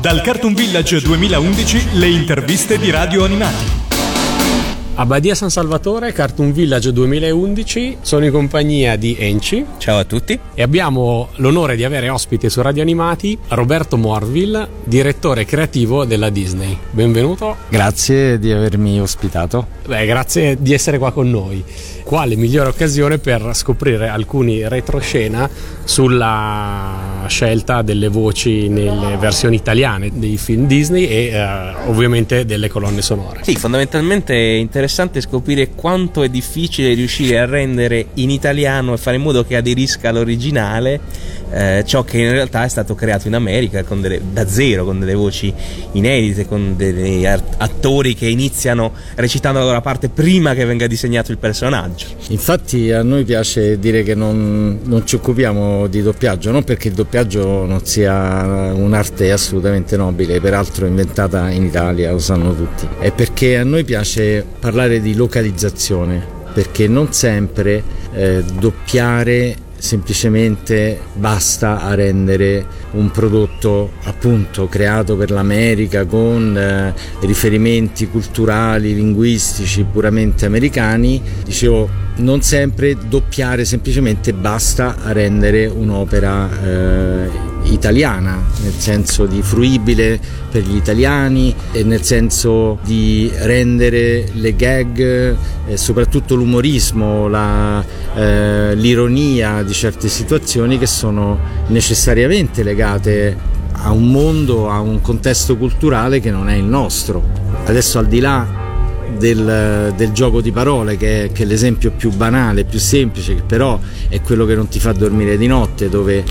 Dal 0.00 0.22
Cartoon 0.22 0.54
Village 0.54 0.98
2011 1.02 1.98
le 1.98 2.08
interviste 2.08 2.78
di 2.78 2.90
Radio 2.90 3.22
Animati. 3.22 3.80
Abbadia 4.94 5.34
San 5.34 5.50
Salvatore, 5.50 6.12
Cartoon 6.12 6.52
Village 6.52 6.90
2011, 6.90 7.98
sono 8.00 8.24
in 8.24 8.32
compagnia 8.32 8.96
di 8.96 9.14
Enci. 9.18 9.64
Ciao 9.76 9.98
a 9.98 10.04
tutti. 10.04 10.38
E 10.54 10.62
abbiamo 10.62 11.28
l'onore 11.36 11.76
di 11.76 11.84
avere 11.84 12.08
ospite 12.08 12.48
su 12.48 12.62
Radio 12.62 12.80
Animati 12.80 13.38
Roberto 13.48 13.98
Morville, 13.98 14.68
direttore 14.84 15.44
creativo 15.44 16.06
della 16.06 16.30
Disney. 16.30 16.76
Benvenuto. 16.90 17.56
Grazie 17.68 18.38
di 18.38 18.50
avermi 18.52 19.00
ospitato. 19.00 19.66
Beh, 19.86 20.06
grazie 20.06 20.56
di 20.58 20.72
essere 20.72 20.96
qua 20.96 21.12
con 21.12 21.30
noi. 21.30 21.62
Quale 22.10 22.34
migliore 22.34 22.70
occasione 22.70 23.18
per 23.18 23.50
scoprire 23.54 24.08
alcuni 24.08 24.66
retroscena 24.66 25.48
sulla 25.84 27.24
scelta 27.28 27.82
delle 27.82 28.08
voci 28.08 28.68
nelle 28.68 29.16
versioni 29.16 29.54
italiane 29.54 30.10
dei 30.12 30.36
film 30.36 30.66
Disney 30.66 31.06
e 31.06 31.26
eh, 31.26 31.74
ovviamente 31.86 32.44
delle 32.44 32.68
colonne 32.68 33.00
sonore. 33.00 33.44
Sì, 33.44 33.54
fondamentalmente 33.54 34.34
è 34.34 34.56
interessante 34.56 35.20
scoprire 35.20 35.70
quanto 35.70 36.24
è 36.24 36.28
difficile 36.28 36.94
riuscire 36.94 37.38
a 37.38 37.46
rendere 37.46 38.06
in 38.14 38.30
italiano 38.30 38.92
e 38.92 38.96
fare 38.96 39.14
in 39.14 39.22
modo 39.22 39.44
che 39.44 39.54
aderisca 39.54 40.08
all'originale 40.08 40.98
eh, 41.52 41.82
ciò 41.86 42.04
che 42.04 42.18
in 42.18 42.30
realtà 42.30 42.64
è 42.64 42.68
stato 42.68 42.94
creato 42.94 43.28
in 43.28 43.34
America 43.34 43.82
delle, 43.82 44.20
da 44.32 44.46
zero, 44.46 44.84
con 44.84 44.98
delle 45.00 45.14
voci 45.14 45.52
inedite, 45.92 46.46
con 46.46 46.76
degli 46.76 47.26
attori 47.26 48.14
che 48.14 48.26
iniziano 48.26 48.92
recitando 49.16 49.58
la 49.58 49.64
loro 49.64 49.80
parte 49.80 50.08
prima 50.08 50.54
che 50.54 50.64
venga 50.64 50.86
disegnato 50.86 51.30
il 51.30 51.38
personaggio. 51.38 52.06
Infatti 52.28 52.92
a 52.92 53.02
noi 53.02 53.24
piace 53.24 53.78
dire 53.78 54.02
che 54.02 54.14
non, 54.14 54.80
non 54.84 55.06
ci 55.06 55.16
occupiamo 55.16 55.86
di 55.86 56.02
doppiaggio, 56.02 56.50
non 56.50 56.64
perché 56.64 56.88
il 56.88 56.94
doppiaggio 56.94 57.64
non 57.66 57.84
sia 57.84 58.72
un'arte 58.72 59.32
assolutamente 59.32 59.96
nobile, 59.96 60.40
peraltro 60.40 60.86
inventata 60.86 61.50
in 61.50 61.64
Italia, 61.64 62.12
lo 62.12 62.18
sanno 62.18 62.54
tutti, 62.54 62.86
è 62.98 63.12
perché 63.12 63.58
a 63.58 63.64
noi 63.64 63.84
piace 63.84 64.44
parlare 64.58 65.00
di 65.00 65.14
localizzazione, 65.14 66.38
perché 66.52 66.88
non 66.88 67.12
sempre 67.12 67.82
eh, 68.12 68.42
doppiare 68.58 69.68
semplicemente 69.80 71.00
basta 71.14 71.80
a 71.80 71.94
rendere 71.94 72.64
un 72.92 73.10
prodotto 73.10 73.92
appunto 74.04 74.68
creato 74.68 75.16
per 75.16 75.30
l'America 75.30 76.04
con 76.04 76.56
eh, 76.56 76.94
riferimenti 77.20 78.08
culturali, 78.08 78.94
linguistici 78.94 79.84
puramente 79.84 80.46
americani. 80.46 81.20
Dicevo, 81.44 81.88
non 82.16 82.42
sempre 82.42 82.96
doppiare 83.08 83.64
semplicemente 83.64 84.32
basta 84.32 84.96
a 85.02 85.12
rendere 85.12 85.66
un'opera 85.66 86.62
eh, 86.62 87.49
italiana, 87.64 88.42
nel 88.62 88.72
senso 88.76 89.26
di 89.26 89.42
fruibile 89.42 90.18
per 90.50 90.62
gli 90.62 90.76
italiani 90.76 91.54
e 91.72 91.84
nel 91.84 92.02
senso 92.02 92.78
di 92.84 93.30
rendere 93.34 94.28
le 94.32 94.56
gag, 94.56 95.36
eh, 95.66 95.76
soprattutto 95.76 96.34
l'umorismo, 96.34 97.28
la, 97.28 97.84
eh, 98.14 98.74
l'ironia 98.74 99.62
di 99.62 99.72
certe 99.72 100.08
situazioni 100.08 100.78
che 100.78 100.86
sono 100.86 101.38
necessariamente 101.68 102.62
legate 102.62 103.36
a 103.72 103.92
un 103.92 104.10
mondo, 104.10 104.68
a 104.70 104.80
un 104.80 105.00
contesto 105.00 105.56
culturale 105.56 106.20
che 106.20 106.30
non 106.30 106.48
è 106.48 106.54
il 106.54 106.64
nostro. 106.64 107.22
Adesso 107.64 107.98
al 107.98 108.06
di 108.06 108.20
là 108.20 108.60
del, 109.16 109.92
del, 109.96 110.12
gioco 110.12 110.40
di 110.40 110.50
parole 110.52 110.96
che 110.96 111.24
è, 111.24 111.32
che 111.32 111.42
è, 111.42 111.46
l'esempio 111.46 111.90
più 111.90 112.10
banale, 112.10 112.64
più 112.64 112.78
semplice, 112.78 113.34
che 113.34 113.42
però 113.42 113.78
è 114.08 114.20
quello 114.20 114.44
che 114.46 114.54
non 114.54 114.68
ti 114.68 114.80
fa 114.80 114.92
dormire 114.92 115.36
di 115.36 115.46
notte, 115.46 115.88
dove 115.88 116.24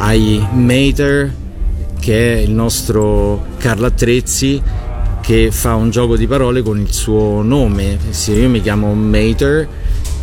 hai 0.00 0.44
Mater 0.52 1.32
che 1.98 2.34
è 2.34 2.40
il 2.40 2.50
nostro 2.50 3.46
Carlo 3.58 3.86
Attrezzi 3.86 4.60
che 5.20 5.50
fa 5.52 5.74
un 5.74 5.90
gioco 5.90 6.16
di 6.16 6.26
parole 6.26 6.62
con 6.62 6.80
il 6.80 6.90
suo 6.90 7.42
nome. 7.42 7.98
Io 8.28 8.48
mi 8.48 8.62
chiamo 8.62 8.94
Mater 8.94 9.68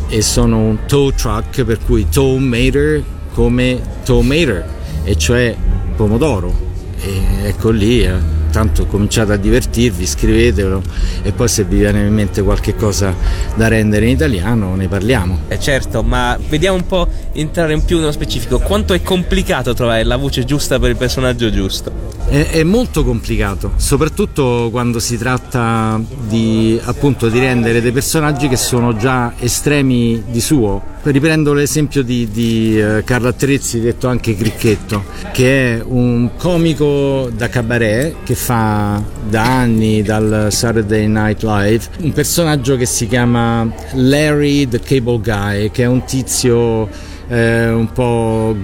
e 0.09 0.21
sono 0.21 0.57
un 0.57 0.79
tow 0.87 1.11
truck 1.11 1.63
per 1.63 1.79
cui 1.85 2.07
tow 2.09 2.37
mater 2.37 3.03
come 3.33 3.81
tow 4.03 4.21
mater 4.21 4.65
e 5.03 5.15
cioè 5.17 5.55
pomodoro 5.95 6.55
e 6.99 7.47
ecco 7.47 7.69
lì 7.69 8.03
eh 8.03 8.36
tanto 8.49 8.85
cominciate 8.85 9.33
a 9.33 9.37
divertirvi, 9.37 10.05
scrivetelo 10.05 10.81
e 11.23 11.31
poi 11.31 11.47
se 11.47 11.63
vi 11.63 11.77
viene 11.77 12.05
in 12.05 12.13
mente 12.13 12.41
qualche 12.41 12.75
cosa 12.75 13.13
da 13.55 13.67
rendere 13.67 14.05
in 14.05 14.11
italiano 14.11 14.75
ne 14.75 14.87
parliamo. 14.87 15.39
Eh 15.47 15.59
certo, 15.59 16.03
ma 16.03 16.37
vediamo 16.49 16.77
un 16.77 16.85
po' 16.85 17.07
entrare 17.33 17.73
in 17.73 17.83
più 17.83 17.99
nello 17.99 18.11
specifico, 18.11 18.59
quanto 18.59 18.93
è 18.93 19.01
complicato 19.01 19.73
trovare 19.73 20.03
la 20.03 20.15
voce 20.17 20.43
giusta 20.45 20.79
per 20.79 20.89
il 20.89 20.95
personaggio 20.97 21.49
giusto? 21.51 22.06
È, 22.29 22.49
è 22.49 22.63
molto 22.63 23.05
complicato, 23.05 23.71
soprattutto 23.77 24.67
quando 24.69 24.99
si 24.99 25.17
tratta 25.17 25.99
di 26.27 26.79
appunto 26.83 27.29
di 27.29 27.39
rendere 27.39 27.81
dei 27.81 27.93
personaggi 27.93 28.49
che 28.49 28.57
sono 28.57 28.97
già 28.97 29.33
estremi 29.39 30.23
di 30.27 30.41
suo. 30.41 30.95
Riprendo 31.03 31.53
l'esempio 31.53 32.03
di, 32.03 32.27
di 32.29 32.77
uh, 32.77 33.01
Carlo 33.05 33.29
Attrezzi, 33.29 33.79
detto 33.79 34.09
anche 34.09 34.35
Cricchetto, 34.35 35.05
che 35.31 35.77
è 35.77 35.83
un 35.85 36.31
comico 36.35 37.29
da 37.33 37.47
cabaret 37.47 38.15
che 38.25 38.35
fa 38.35 39.01
da 39.29 39.43
anni 39.43 40.01
dal 40.01 40.47
Saturday 40.49 41.07
Night 41.07 41.43
Live 41.43 41.85
un 41.99 42.11
personaggio 42.11 42.75
che 42.75 42.85
si 42.85 43.07
chiama 43.07 43.69
Larry 43.93 44.67
the 44.67 44.81
Cable 44.81 45.21
Guy, 45.21 45.71
che 45.71 45.83
è 45.83 45.87
un 45.87 46.03
tizio 46.03 46.89
eh, 47.29 47.69
un 47.69 47.91
po' 47.91 48.55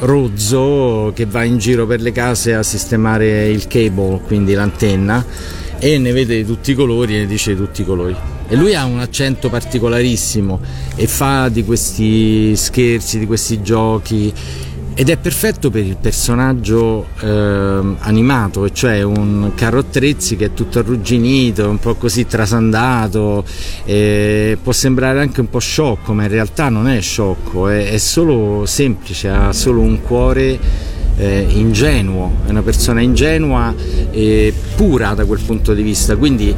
rozzo 0.00 1.12
che 1.14 1.26
va 1.26 1.44
in 1.44 1.58
giro 1.58 1.86
per 1.86 2.00
le 2.00 2.12
case 2.12 2.54
a 2.54 2.62
sistemare 2.62 3.48
il 3.48 3.66
cable, 3.66 4.20
quindi 4.26 4.54
l'antenna, 4.54 5.24
e 5.78 5.98
ne 5.98 6.12
vede 6.12 6.36
di 6.36 6.44
tutti 6.44 6.72
i 6.72 6.74
colori 6.74 7.16
e 7.16 7.18
ne 7.20 7.26
dice 7.26 7.52
di 7.52 7.58
tutti 7.58 7.82
i 7.82 7.84
colori. 7.84 8.16
E 8.48 8.54
lui 8.54 8.74
ha 8.74 8.84
un 8.84 9.00
accento 9.00 9.48
particolarissimo 9.48 10.60
e 10.94 11.06
fa 11.06 11.48
di 11.48 11.64
questi 11.64 12.54
scherzi, 12.54 13.18
di 13.18 13.26
questi 13.26 13.62
giochi 13.62 14.32
ed 14.98 15.10
è 15.10 15.18
perfetto 15.18 15.68
per 15.68 15.84
il 15.84 15.98
personaggio 16.00 17.08
eh, 17.20 17.26
animato, 17.98 18.70
cioè 18.70 19.02
un 19.02 19.50
carro 19.54 19.80
attrezzi 19.80 20.36
che 20.36 20.46
è 20.46 20.54
tutto 20.54 20.78
arrugginito, 20.78 21.68
un 21.68 21.78
po' 21.78 21.96
così 21.96 22.24
trasandato, 22.24 23.44
può 23.84 24.72
sembrare 24.72 25.20
anche 25.20 25.40
un 25.40 25.50
po' 25.50 25.58
sciocco, 25.58 26.14
ma 26.14 26.22
in 26.22 26.30
realtà 26.30 26.70
non 26.70 26.88
è 26.88 26.98
sciocco, 27.02 27.68
è, 27.68 27.90
è 27.90 27.98
solo 27.98 28.64
semplice, 28.64 29.28
ha 29.28 29.52
solo 29.52 29.82
un 29.82 30.00
cuore 30.00 30.58
eh, 31.18 31.46
ingenuo, 31.50 32.32
è 32.46 32.50
una 32.50 32.62
persona 32.62 33.02
ingenua 33.02 33.74
e 34.10 34.50
pura 34.76 35.12
da 35.12 35.26
quel 35.26 35.40
punto 35.44 35.74
di 35.74 35.82
vista, 35.82 36.16
quindi 36.16 36.56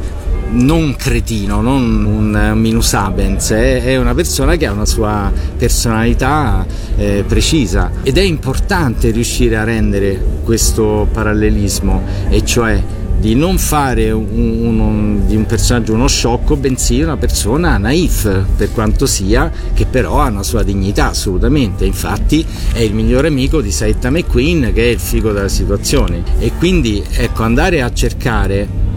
non 0.51 0.95
cretino, 0.95 1.61
non 1.61 2.05
un 2.05 2.53
minus 2.55 2.93
abens, 2.93 3.51
è, 3.51 3.97
una 3.97 4.13
persona 4.13 4.55
che 4.55 4.65
ha 4.65 4.71
una 4.71 4.85
sua 4.85 5.31
personalità 5.57 6.65
eh, 6.97 7.23
precisa 7.27 7.91
ed 8.03 8.17
è 8.17 8.21
importante 8.21 9.11
riuscire 9.11 9.57
a 9.57 9.63
rendere 9.63 10.19
questo 10.43 11.07
parallelismo, 11.11 12.01
e 12.29 12.43
cioè 12.43 12.81
di 13.19 13.35
non 13.35 13.57
fare 13.57 14.11
un, 14.11 14.79
un, 14.79 15.27
di 15.27 15.35
un 15.35 15.45
personaggio 15.45 15.93
uno 15.93 16.07
sciocco, 16.07 16.55
bensì 16.55 17.01
una 17.01 17.17
persona 17.17 17.77
naif, 17.77 18.45
per 18.55 18.71
quanto 18.71 19.05
sia, 19.05 19.51
che 19.73 19.85
però 19.85 20.21
ha 20.21 20.29
una 20.29 20.43
sua 20.43 20.63
dignità 20.63 21.09
assolutamente. 21.09 21.85
Infatti 21.85 22.45
è 22.71 22.79
il 22.79 22.93
migliore 22.93 23.27
amico 23.27 23.61
di 23.61 23.71
Saetta 23.71 24.09
McQueen, 24.09 24.71
che 24.73 24.83
è 24.83 24.87
il 24.87 24.99
figo 24.99 25.33
della 25.33 25.49
situazione. 25.49 26.23
E 26.39 26.53
quindi 26.57 27.03
ecco, 27.11 27.43
andare 27.43 27.81
a 27.81 27.91
cercare 27.91 28.88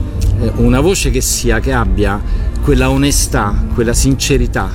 una 0.56 0.80
voce 0.80 1.10
che 1.10 1.20
sia, 1.20 1.60
che 1.60 1.72
abbia 1.72 2.20
quella 2.62 2.90
onestà, 2.90 3.66
quella 3.74 3.92
sincerità, 3.92 4.70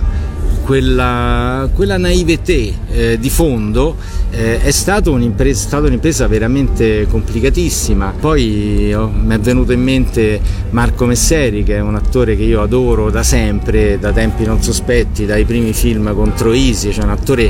quella, 0.64 1.70
quella 1.74 1.98
naivete 1.98 2.74
eh, 2.92 3.18
di 3.18 3.30
fondo 3.30 3.96
eh, 4.32 4.62
è 4.62 4.72
stata 4.72 5.10
un'impresa, 5.10 5.68
stata 5.68 5.88
un'impresa, 5.88 6.28
veramente 6.28 7.08
complicatissima. 7.10 8.14
Poi 8.20 8.94
oh, 8.94 9.10
mi 9.10 9.34
è 9.34 9.40
venuto 9.40 9.72
in 9.72 9.82
mente 9.82 10.42
Marco 10.72 11.06
Messeri, 11.06 11.64
che 11.64 11.78
è 11.78 11.80
un 11.80 11.96
attore 11.96 12.36
che 12.36 12.44
io 12.44 12.62
adoro 12.62 13.10
da 13.10 13.24
sempre, 13.24 13.98
da 13.98 14.12
tempi 14.12 14.44
non 14.44 14.62
sospetti, 14.62 15.26
dai 15.26 15.46
primi 15.46 15.72
film 15.72 16.14
contro 16.14 16.52
Isi, 16.52 16.92
cioè 16.92 17.06
un 17.06 17.12
attore 17.12 17.50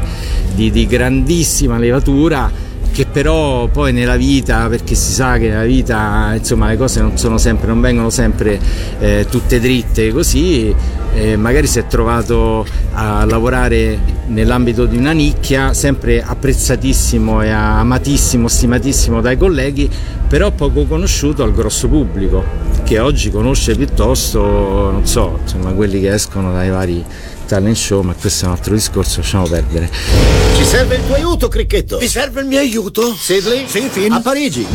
di, 0.54 0.70
di 0.70 0.86
grandissima 0.86 1.80
levatura 1.80 2.66
che 2.98 3.06
però 3.06 3.68
poi 3.68 3.94
nella 3.94 4.16
vita, 4.16 4.68
perché 4.70 4.96
si 4.96 5.12
sa 5.12 5.38
che 5.38 5.50
nella 5.50 5.66
vita 5.66 6.34
insomma, 6.36 6.70
le 6.70 6.78
cose 6.78 7.00
non, 7.00 7.38
sempre, 7.38 7.68
non 7.68 7.80
vengono 7.80 8.10
sempre 8.10 8.60
eh, 8.98 9.28
tutte 9.30 9.60
dritte 9.60 10.12
così, 10.12 10.74
eh, 11.14 11.36
magari 11.36 11.68
si 11.68 11.78
è 11.78 11.86
trovato 11.86 12.66
a 12.94 13.24
lavorare 13.26 14.00
nell'ambito 14.30 14.88
di 14.88 14.98
una 14.98 15.12
nicchia, 15.12 15.76
sempre 15.76 16.24
apprezzatissimo 16.24 17.44
e 17.44 17.52
amatissimo, 17.52 18.48
stimatissimo 18.48 19.22
dai 19.22 19.38
colleghi, 19.38 19.88
però 20.28 20.50
poco 20.50 20.86
conosciuto 20.86 21.44
al 21.44 21.54
grosso 21.54 21.88
pubblico, 21.88 22.44
che 22.84 22.98
oggi 22.98 23.30
conosce 23.30 23.76
piuttosto, 23.76 24.42
non 24.42 25.06
so, 25.06 25.38
insomma, 25.44 25.72
quelli 25.74 26.00
che 26.00 26.12
escono 26.12 26.52
dai 26.52 26.72
vari 26.72 27.06
talent 27.48 27.76
show, 27.76 28.02
ma 28.02 28.14
questo 28.14 28.46
è 28.46 28.48
un 28.48 28.54
altro 28.54 28.74
discorso, 28.76 29.22
lasciamo 29.22 29.48
perdere. 29.48 29.90
Ci 30.56 30.64
serve 30.64 30.96
il 30.98 31.06
tuo 31.06 31.16
aiuto, 31.16 31.48
Cricchetto. 31.48 31.98
Mi 31.98 32.08
serve 32.08 32.42
il 32.42 32.48
mio 32.48 32.60
aiuto? 32.60 33.16
Sidley? 33.16 33.66
Sì, 33.68 33.88
Finn. 33.90 34.12
A 34.12 34.20
Parigi. 34.20 34.68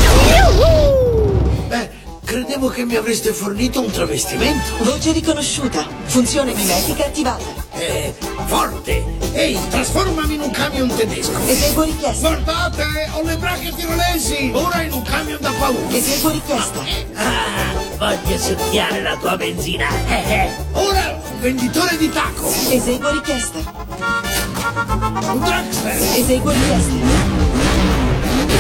Beh, 1.69 1.91
credevo 2.25 2.69
che 2.69 2.85
mi 2.85 2.97
avreste 2.97 3.33
fornito 3.33 3.81
un 3.81 3.91
travestimento. 3.91 4.83
Voce 4.83 5.13
riconosciuta. 5.13 5.87
Funzione 6.07 6.53
mimetica 6.55 7.05
attivata. 7.05 7.45
Eh, 7.75 8.15
forte. 8.47 9.05
Ehi, 9.33 9.59
trasformami 9.71 10.35
in 10.35 10.41
un 10.41 10.51
camion 10.51 10.89
tedesco. 10.95 11.39
Eseguo 11.47 11.85
richiesta. 11.85 12.29
Guardate, 12.29 12.85
ho 13.13 13.23
le 13.23 13.37
bracche 13.37 13.73
tirolesi. 13.75 14.51
Ora 14.53 14.83
in 14.83 14.93
un 14.93 15.03
camion 15.03 15.39
da 15.41 15.53
paura. 15.59 15.95
Eseguo 15.95 16.31
richiesta. 16.31 16.81
Ah, 17.15 17.73
voglio 17.99 18.39
succhiare 18.39 19.03
la 19.03 19.17
tua 19.17 19.37
benzina. 19.37 19.89
Eh, 20.09 20.33
eh. 20.33 20.51
Ora, 20.73 21.21
venditore 21.43 21.97
di 21.97 22.09
taco. 22.09 22.49
Eseguo 22.71 23.11
richiesta. 23.11 23.59
Un. 25.33 25.53
Eseguo 26.15 26.53
richiesta. 26.53 27.32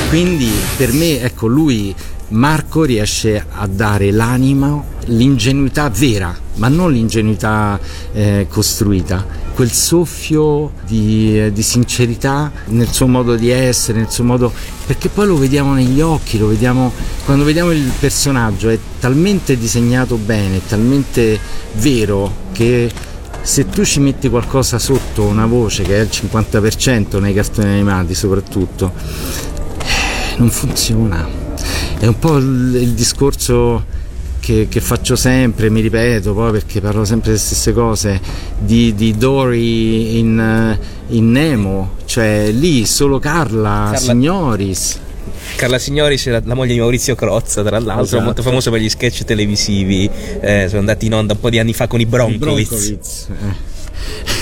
Quindi 0.08 0.50
per 0.76 0.92
me, 0.92 1.20
ecco, 1.20 1.46
lui, 1.46 1.94
Marco, 2.28 2.84
riesce 2.84 3.44
a 3.50 3.66
dare 3.66 4.10
l'anima, 4.10 4.82
l'ingenuità 5.06 5.88
vera, 5.90 6.34
ma 6.56 6.68
non 6.68 6.92
l'ingenuità 6.92 7.78
eh, 8.12 8.46
costruita, 8.48 9.24
quel 9.54 9.70
soffio 9.70 10.72
di, 10.86 11.52
di 11.52 11.62
sincerità 11.62 12.50
nel 12.66 12.88
suo 12.88 13.06
modo 13.06 13.36
di 13.36 13.50
essere, 13.50 13.98
nel 13.98 14.10
suo 14.10 14.24
modo. 14.24 14.52
perché 14.86 15.08
poi 15.08 15.26
lo 15.26 15.36
vediamo 15.36 15.74
negli 15.74 16.00
occhi, 16.00 16.38
lo 16.38 16.48
vediamo. 16.48 16.92
quando 17.24 17.44
vediamo 17.44 17.70
il 17.70 17.90
personaggio 17.98 18.70
è 18.70 18.78
talmente 18.98 19.58
disegnato 19.58 20.16
bene, 20.16 20.60
talmente 20.66 21.38
vero 21.74 22.34
che 22.52 22.90
se 23.42 23.68
tu 23.68 23.84
ci 23.84 23.98
metti 23.98 24.28
qualcosa 24.28 24.78
sotto 24.78 25.24
una 25.24 25.46
voce 25.46 25.82
che 25.82 25.96
è 25.96 26.00
il 26.00 26.10
50% 26.10 27.20
nei 27.20 27.34
cartoni 27.34 27.70
animati 27.70 28.14
soprattutto 28.14 28.92
eh, 28.94 29.51
non 30.42 30.50
funziona 30.50 31.24
è 32.00 32.06
un 32.06 32.18
po' 32.18 32.36
il, 32.36 32.74
il 32.80 32.90
discorso 32.94 34.00
che, 34.40 34.66
che 34.68 34.80
faccio 34.80 35.14
sempre, 35.14 35.70
mi 35.70 35.80
ripeto 35.80 36.34
poi 36.34 36.50
perché 36.50 36.80
parlo 36.80 37.04
sempre 37.04 37.28
delle 37.28 37.40
stesse 37.40 37.72
cose 37.72 38.20
di, 38.58 38.92
di 38.96 39.16
Dory 39.16 40.18
in, 40.18 40.78
in 41.10 41.30
Nemo 41.30 41.92
cioè 42.06 42.50
lì 42.50 42.84
solo 42.86 43.20
Carla, 43.20 43.90
Carla- 43.92 43.98
Signoris 43.98 44.98
Carla 45.54 45.78
Signoris 45.78 46.26
era 46.26 46.42
la 46.44 46.54
moglie 46.54 46.72
di 46.72 46.78
Maurizio 46.80 47.14
Crozza, 47.14 47.62
tra 47.62 47.78
l'altro, 47.78 48.02
Esatto. 48.04 48.22
molto 48.22 48.42
famosa 48.42 48.70
per 48.70 48.80
gli 48.80 48.88
sketch 48.88 49.24
televisivi. 49.24 50.08
eh, 50.40 50.64
sono 50.66 50.80
andati 50.80 51.06
in 51.06 51.14
onda 51.14 51.34
un 51.34 51.40
po' 51.40 51.50
di 51.50 51.58
anni 51.58 51.72
fa 51.72 51.86
con 51.86 52.00
i 52.00 52.06
Broncos. 52.06 52.38
Broncovitz, 52.38 53.28
eh. 53.28 54.41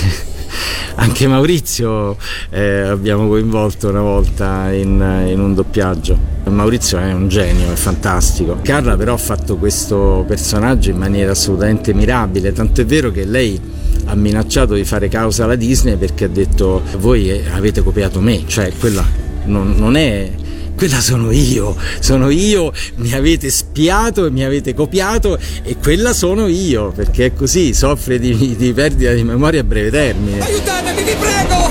Anche 0.95 1.27
Maurizio 1.27 2.17
eh, 2.49 2.81
abbiamo 2.81 3.27
coinvolto 3.27 3.89
una 3.89 4.01
volta 4.01 4.71
in, 4.71 5.25
in 5.27 5.39
un 5.39 5.53
doppiaggio. 5.53 6.17
Maurizio 6.45 6.97
è 6.97 7.13
un 7.13 7.27
genio, 7.29 7.71
è 7.71 7.75
fantastico. 7.75 8.59
Carla 8.61 8.97
però 8.97 9.13
ha 9.13 9.17
fatto 9.17 9.57
questo 9.57 10.23
personaggio 10.27 10.89
in 10.89 10.97
maniera 10.97 11.31
assolutamente 11.31 11.93
mirabile, 11.93 12.51
tanto 12.51 12.81
è 12.81 12.85
vero 12.85 13.11
che 13.11 13.25
lei 13.25 13.59
ha 14.05 14.15
minacciato 14.15 14.73
di 14.73 14.83
fare 14.83 15.07
causa 15.07 15.43
alla 15.43 15.55
Disney 15.55 15.95
perché 15.95 16.25
ha 16.25 16.29
detto 16.29 16.81
voi 16.97 17.41
avete 17.53 17.81
copiato 17.83 18.19
me, 18.19 18.43
cioè 18.47 18.71
quella 18.79 19.05
non, 19.45 19.75
non 19.77 19.95
è 19.95 20.31
quella 20.81 20.99
sono 20.99 21.29
io, 21.29 21.75
sono 21.99 22.31
io, 22.31 22.73
mi 22.95 23.13
avete 23.13 23.51
spiato 23.51 24.25
e 24.25 24.31
mi 24.31 24.43
avete 24.43 24.73
copiato 24.73 25.37
e 25.61 25.77
quella 25.77 26.11
sono 26.11 26.47
io, 26.47 26.89
perché 26.91 27.27
è 27.27 27.33
così, 27.35 27.71
soffre 27.75 28.17
di, 28.17 28.55
di 28.57 28.73
perdita 28.73 29.11
di 29.13 29.23
memoria 29.23 29.61
a 29.61 29.63
breve 29.63 29.91
termine. 29.91 30.39
Aiutatemi, 30.41 31.03
vi 31.03 31.15
prego. 31.19 31.69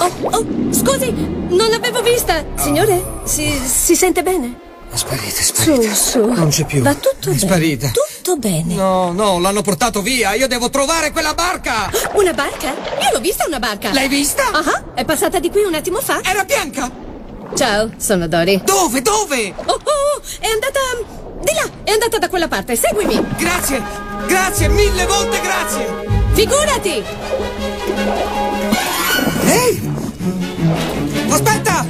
Oh, 0.00 0.12
oh, 0.30 0.46
scusi, 0.70 1.10
non 1.12 1.68
l'avevo 1.68 2.00
vista. 2.02 2.44
Signore, 2.56 3.02
si, 3.24 3.50
si 3.64 3.96
sente 3.96 4.22
bene? 4.22 4.66
Sparite, 4.92 5.42
Su, 5.42 5.54
sparite. 5.54 5.94
su. 5.94 6.20
Non 6.20 6.48
c'è 6.48 6.64
più. 6.64 6.82
Va 6.82 6.94
tutto 6.94 7.30
È 7.30 7.34
bene. 7.34 7.38
sparita. 7.38 7.86
Tutto 7.88 8.02
bene. 8.36 8.74
No, 8.74 9.12
no, 9.12 9.38
l'hanno 9.38 9.62
portato 9.62 10.02
via. 10.02 10.34
Io 10.34 10.46
devo 10.48 10.70
trovare 10.70 11.10
quella 11.12 11.34
barca. 11.34 11.90
Una 12.12 12.32
barca? 12.32 12.68
Io 12.68 13.10
l'ho 13.12 13.20
vista 13.20 13.44
una 13.46 13.58
barca. 13.58 13.92
L'hai 13.92 14.08
vista? 14.08 14.50
Ah, 14.50 14.84
è 14.94 15.04
passata 15.04 15.38
di 15.38 15.50
qui 15.50 15.62
un 15.62 15.74
attimo 15.74 16.00
fa. 16.00 16.20
Era 16.22 16.44
bianca. 16.44 16.90
Ciao, 17.54 17.90
sono 17.96 18.28
Dori. 18.28 18.60
Dove? 18.64 19.00
Dove? 19.02 19.54
Oh, 19.56 19.72
oh, 19.72 20.22
è 20.40 20.46
andata. 20.46 20.80
Di 21.40 21.52
là, 21.54 21.70
è 21.84 21.92
andata 21.92 22.18
da 22.18 22.28
quella 22.28 22.48
parte. 22.48 22.76
Seguimi. 22.76 23.24
Grazie. 23.36 23.82
Grazie, 24.26 24.68
mille 24.68 25.06
volte 25.06 25.40
grazie. 25.40 26.06
Figurati. 26.32 27.02
Ehi! 29.46 29.92
Aspetta! 31.30 31.86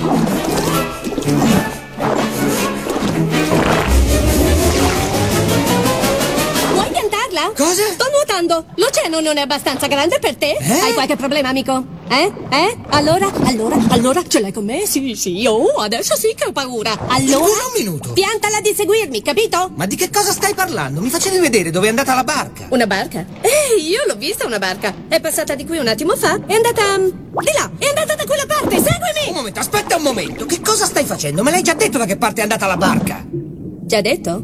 Piantarla? 7.39 7.53
Cosa? 7.55 7.83
Sto 7.93 8.07
nuotando. 8.11 8.65
L'oceano 8.75 9.21
non 9.21 9.37
è 9.37 9.43
abbastanza 9.43 9.87
grande 9.87 10.19
per 10.19 10.35
te? 10.37 10.57
Eh? 10.59 10.73
Hai 10.81 10.93
qualche 10.95 11.17
problema, 11.17 11.49
amico? 11.51 11.85
Eh? 12.09 12.33
Eh? 12.51 12.77
Allora? 12.91 13.31
Allora? 13.45 13.77
Allora? 13.91 14.23
Ce 14.27 14.41
l'hai 14.41 14.53
con 14.53 14.65
me? 14.65 14.87
Sì, 14.87 15.15
sì. 15.15 15.45
Oh, 15.47 15.75
adesso 15.79 16.17
sì 16.17 16.35
che 16.35 16.47
ho 16.47 16.53
paura. 16.53 16.93
Allora? 17.07 17.47
Scusa 17.47 17.67
un 17.67 17.73
minuto. 17.77 18.13
Piantala 18.13 18.61
di 18.61 18.73
seguirmi, 18.75 19.23
capito? 19.23 19.71
Ma 19.77 19.87
di 19.87 19.95
che 19.97 20.11
cosa 20.11 20.33
stai 20.33 20.55
parlando? 20.55 21.01
Mi 21.01 21.11
facevi 21.11 21.39
vedere 21.39 21.71
dove 21.71 21.87
è 21.87 21.91
andata 21.91 22.15
la 22.15 22.25
barca. 22.25 22.67
Una 22.71 22.87
barca? 22.87 23.25
Ehi, 23.41 23.89
io 23.89 24.01
l'ho 24.07 24.17
vista 24.17 24.45
una 24.47 24.59
barca. 24.59 24.93
È 25.09 25.21
passata 25.21 25.55
di 25.55 25.65
qui 25.65 25.79
un 25.79 25.87
attimo 25.89 26.17
fa. 26.17 26.39
È 26.47 26.55
andata. 26.55 26.99
mm, 26.99 27.05
Di 27.05 27.53
là, 27.57 27.71
è 27.79 27.87
andata 27.87 28.15
da 28.17 28.25
quella 28.25 28.47
parte. 28.47 28.77
Un 28.77 28.83
Seguimi! 28.85 29.35
momento, 29.35 29.61
aspetta 29.61 29.97
un 29.97 30.03
momento. 30.03 30.47
Che 30.47 30.61
cosa 30.61 30.87
stai 30.87 31.05
facendo? 31.05 31.43
Me 31.43 31.51
l'hai 31.51 31.63
già 31.63 31.75
detto 31.75 31.99
da 31.99 32.05
che 32.07 32.17
parte 32.17 32.41
è 32.41 32.43
andata 32.43 32.67
la 32.67 32.77
barca. 32.77 33.25
Già 33.31 34.01
detto? 34.01 34.43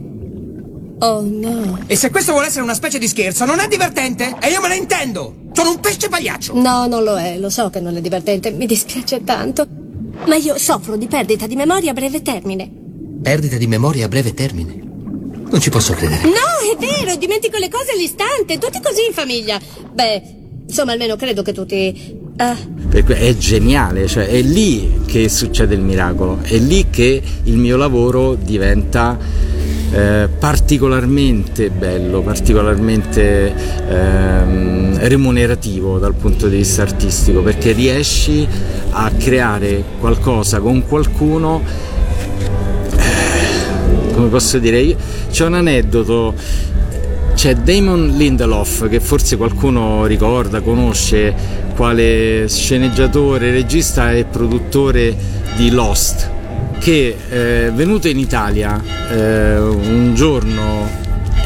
Oh 0.99 1.21
no. 1.23 1.81
E 1.87 1.97
se 1.97 2.11
questo 2.11 2.33
vuole 2.33 2.47
essere 2.47 2.63
una 2.63 2.75
specie 2.75 2.99
di 2.99 3.09
scherzo, 3.09 3.45
non 3.45 3.59
è 3.59 3.69
divertente? 3.69 4.37
E 4.41 4.49
io 4.49 4.61
me 4.61 4.69
ne 4.69 4.77
intendo. 4.77 5.35
Sono 5.53 5.71
un 5.71 5.81
pesce 5.81 6.09
pagliaccio. 6.09 6.55
No, 6.55 6.87
non 6.87 7.03
lo 7.03 7.17
è. 7.17 7.39
Lo 7.39 7.51
so 7.51 7.71
che 7.71 7.81
non 7.81 7.97
è 7.97 8.01
divertente. 8.01 8.51
Mi 8.51 8.67
dispiace 8.67 9.23
tanto. 9.25 9.67
Ma 10.27 10.37
io 10.37 10.57
soffro 10.59 10.97
di 10.97 11.07
perdita 11.07 11.47
di 11.47 11.57
memoria 11.57 11.91
a 11.91 11.95
breve 11.95 12.23
termine. 12.23 12.71
Perdita 13.23 13.57
di 13.57 13.67
memoria 13.67 14.07
a 14.07 14.09
breve 14.09 14.35
termine. 14.35 14.81
Non 15.51 15.61
ci 15.61 15.71
posso 15.71 15.93
credere. 15.95 16.23
No, 16.25 16.33
è 16.33 16.77
vero, 16.79 17.17
dimentico 17.17 17.59
le 17.59 17.69
cose 17.69 17.93
all'istante. 17.93 18.59
Tutti 18.59 18.81
così 18.83 19.07
in 19.07 19.13
famiglia. 19.13 19.61
Beh, 19.93 20.23
insomma, 20.67 20.93
almeno 20.93 21.17
credo 21.17 21.43
che 21.43 21.53
tutti. 21.53 22.23
Cui 22.91 23.03
È 23.15 23.37
geniale, 23.37 24.09
cioè 24.09 24.27
è 24.27 24.41
lì 24.41 25.03
che 25.07 25.29
succede 25.29 25.75
il 25.75 25.81
miracolo, 25.81 26.41
è 26.43 26.57
lì 26.57 26.87
che 26.91 27.23
il 27.45 27.57
mio 27.57 27.77
lavoro 27.77 28.35
diventa 28.35 29.17
eh, 29.95 30.29
particolarmente 30.41 31.71
bello, 31.71 32.21
particolarmente 32.21 33.55
ehm, 33.89 34.99
remunerativo 34.99 35.99
dal 35.99 36.15
punto 36.15 36.49
di 36.49 36.57
vista 36.57 36.83
artistico, 36.83 37.43
perché 37.43 37.71
riesci 37.71 38.47
a 38.91 39.09
creare 39.17 39.85
qualcosa 40.01 40.59
con 40.59 40.85
qualcuno 40.85 41.63
eh, 42.97 44.13
come 44.15 44.27
posso 44.27 44.59
dire, 44.59 44.81
io, 44.81 44.97
c'è 45.31 45.47
un 45.47 45.55
aneddoto, 45.55 46.35
c'è 47.37 47.55
Damon 47.55 48.15
Lindelof 48.17 48.89
che 48.89 48.99
forse 48.99 49.37
qualcuno 49.37 50.07
ricorda, 50.07 50.61
conosce, 50.61 51.33
quale 51.77 52.47
sceneggiatore, 52.49 53.53
regista 53.53 54.13
e 54.13 54.25
produttore 54.25 55.15
di 55.57 55.71
Lost, 55.71 56.34
che 56.85 57.17
eh, 57.31 57.71
venuto 57.73 58.09
in 58.09 58.19
Italia 58.19 58.79
eh, 59.11 59.57
un 59.57 60.13
giorno 60.15 60.87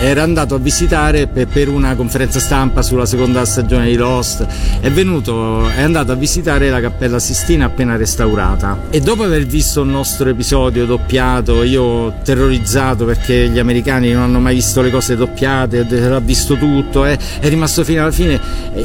era 0.01 0.25
andato 0.25 0.57
a 0.57 0.59
visitare 0.59 1.29
per, 1.29 1.69
una 1.69 1.95
conferenza 1.95 2.41
stampa 2.41 2.83
sulla 2.83 3.07
seconda 3.07 3.45
stagione 3.45 3.87
di 3.87 3.95
Lost 3.95 4.45
è 4.81 4.91
venuto 4.91 5.69
è 5.69 5.83
andato 5.83 6.11
a 6.11 6.17
visitare 6.17 6.71
la 6.71 6.81
Cappella 6.81 7.21
Sistina 7.21 7.67
appena 7.67 7.95
restaurata. 7.95 8.87
E 8.91 8.99
dopo 8.99 9.23
aver 9.23 9.47
visto 9.47 9.83
il 9.83 9.89
nostro 9.91 10.29
episodio 10.29 10.87
doppiato 10.87 11.63
io 11.63 12.15
terrorizzato 12.25 13.05
perché 13.05 13.49
gli 13.49 13.61
americani 13.61 14.11
non 14.11 14.25
hanno 14.25 14.41
mai 14.41 14.57
visto 14.57 14.83
le 14.83 14.91
cose 14.91 15.15
doppiate 15.15 15.87
l'ha 15.89 16.19
visto 16.19 16.57
tutto 16.57 17.05
eh, 17.05 17.17
è 17.39 17.49
rimasto 17.49 17.85
fino 17.85 18.03
alla 18.03 18.11
fine 18.11 18.41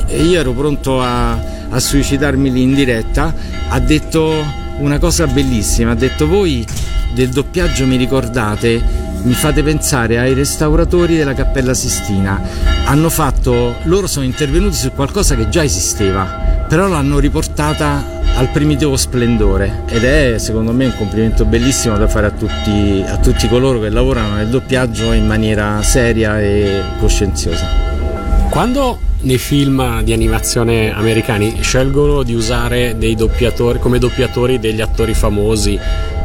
e 0.06 0.22
io 0.22 0.40
ero 0.40 0.52
pronto 0.52 1.02
a, 1.02 1.32
a 1.70 1.80
suicidarmi 1.80 2.52
lì 2.52 2.62
in 2.62 2.76
diretta 2.76 3.34
ha 3.70 3.80
detto 3.80 4.62
una 4.80 5.00
cosa 5.00 5.28
bellissima 5.28 5.92
ha 5.92 5.96
detto 5.96 6.28
voi 6.28 6.66
del 7.14 7.30
doppiaggio 7.30 7.86
mi 7.86 7.96
ricordate 7.96 9.04
mi 9.24 9.34
fate 9.34 9.64
pensare 9.64 10.20
ai 10.20 10.34
restauratori 10.34 11.16
della 11.16 11.34
Cappella 11.34 11.74
Sistina. 11.74 12.42
Hanno 12.86 13.10
fatto, 13.10 13.76
loro 13.84 14.06
sono 14.06 14.26
intervenuti 14.26 14.76
su 14.76 14.92
qualcosa 14.92 15.36
che 15.36 15.48
già 15.48 15.64
esisteva, 15.64 16.66
però 16.68 16.88
l'hanno 16.88 17.20
riportata 17.20 18.22
al 18.36 18.50
primitivo 18.50 18.98
splendore 18.98 19.84
ed 19.88 20.04
è 20.04 20.38
secondo 20.40 20.74
me 20.74 20.86
un 20.86 20.96
complimento 20.98 21.46
bellissimo 21.46 21.98
da 21.98 22.08
fare 22.08 22.26
a 22.26 22.32
tutti, 22.32 23.04
a 23.08 23.18
tutti 23.18 23.48
coloro 23.48 23.80
che 23.80 23.90
lavorano 23.90 24.36
nel 24.36 24.48
doppiaggio 24.48 25.12
in 25.14 25.26
maniera 25.26 25.82
seria 25.84 26.42
e 26.42 26.82
coscienziosa. 27.00 27.66
Quando 28.50 29.00
nei 29.24 29.38
film 29.38 30.02
di 30.02 30.12
animazione 30.12 30.94
americani 30.94 31.62
scelgono 31.62 32.24
di 32.24 32.34
usare 32.34 32.98
dei 32.98 33.16
doppiatori 33.16 33.80
come 33.80 34.00
doppiatori 34.00 34.60
degli 34.60 34.82
attori 34.82 35.14
famosi, 35.14 35.80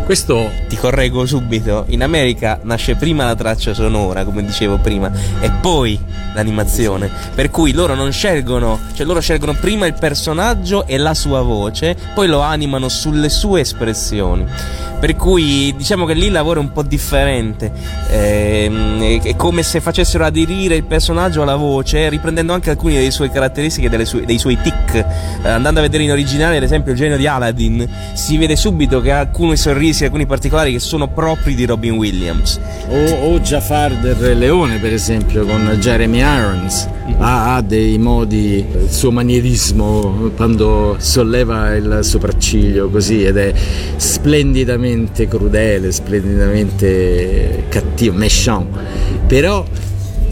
questo 0.08 0.50
ti 0.68 0.76
correggo 0.76 1.26
subito. 1.26 1.84
In 1.88 2.02
America 2.02 2.58
nasce 2.62 2.94
prima 2.94 3.26
la 3.26 3.34
traccia 3.34 3.74
sonora, 3.74 4.24
come 4.24 4.42
dicevo 4.42 4.78
prima, 4.78 5.12
e 5.38 5.50
poi 5.50 6.00
l'animazione. 6.32 7.10
Per 7.34 7.50
cui 7.50 7.72
loro 7.72 7.94
non 7.94 8.10
scelgono, 8.10 8.78
cioè 8.94 9.04
loro 9.04 9.20
scelgono 9.20 9.52
prima 9.52 9.84
il 9.84 9.92
personaggio 9.92 10.86
e 10.86 10.96
la 10.96 11.12
sua 11.12 11.42
voce, 11.42 11.94
poi 12.14 12.26
lo 12.26 12.40
animano 12.40 12.88
sulle 12.88 13.28
sue 13.28 13.60
espressioni. 13.60 14.46
Per 14.98 15.14
cui 15.14 15.72
diciamo 15.76 16.06
che 16.06 16.14
lì 16.14 16.26
il 16.26 16.32
lavoro 16.32 16.58
è 16.58 16.62
un 16.62 16.72
po' 16.72 16.82
differente. 16.82 17.70
Ehm, 18.08 19.20
è 19.22 19.36
come 19.36 19.62
se 19.62 19.80
facessero 19.80 20.24
aderire 20.24 20.74
il 20.74 20.84
personaggio 20.84 21.42
alla 21.42 21.54
voce, 21.54 22.08
riprendendo 22.08 22.52
anche 22.52 22.70
alcune 22.70 22.94
delle 22.94 23.12
sue 23.12 23.30
caratteristiche, 23.30 24.04
sue, 24.04 24.24
dei 24.24 24.38
suoi 24.38 24.58
tic. 24.60 24.94
Eh, 24.94 25.48
andando 25.48 25.78
a 25.78 25.82
vedere 25.82 26.02
in 26.02 26.10
originale, 26.10 26.56
ad 26.56 26.64
esempio, 26.64 26.92
il 26.92 26.98
genio 26.98 27.16
di 27.16 27.28
Aladdin, 27.28 27.88
si 28.14 28.36
vede 28.38 28.56
subito 28.56 29.00
che 29.00 29.12
ha 29.12 29.20
alcuni 29.20 29.56
sorrisi, 29.56 29.97
alcuni 30.04 30.26
particolari 30.26 30.72
che 30.72 30.78
sono 30.78 31.08
propri 31.08 31.54
di 31.54 31.64
Robin 31.66 31.94
Williams. 31.94 32.60
O, 32.88 33.32
o 33.32 33.40
Jafar 33.40 33.94
del 33.96 34.14
Re 34.14 34.34
Leone, 34.34 34.78
per 34.78 34.92
esempio, 34.92 35.44
con 35.44 35.76
Jeremy 35.80 36.18
Irons. 36.18 36.88
Ha, 37.18 37.54
ha 37.54 37.60
dei 37.62 37.98
modi, 37.98 38.64
il 38.70 38.90
suo 38.90 39.10
manierismo 39.10 40.30
quando 40.36 40.96
solleva 40.98 41.74
il 41.74 42.00
sopracciglio 42.02 42.90
così 42.90 43.24
ed 43.24 43.36
è 43.36 43.52
splendidamente 43.96 45.26
crudele, 45.26 45.90
splendidamente 45.90 47.64
cattivo, 47.68 48.16
méchant. 48.16 48.66
Però 49.26 49.64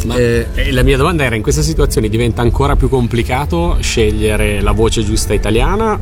ma 0.04 0.16
eh, 0.16 0.46
la 0.70 0.82
mia 0.82 0.96
domanda 0.96 1.24
era: 1.24 1.34
in 1.34 1.42
questa 1.42 1.62
situazione 1.62 2.08
diventa 2.08 2.42
ancora 2.42 2.76
più 2.76 2.88
complicato 2.88 3.78
scegliere 3.80 4.60
la 4.60 4.72
voce 4.72 5.02
giusta 5.02 5.32
italiana 5.32 5.98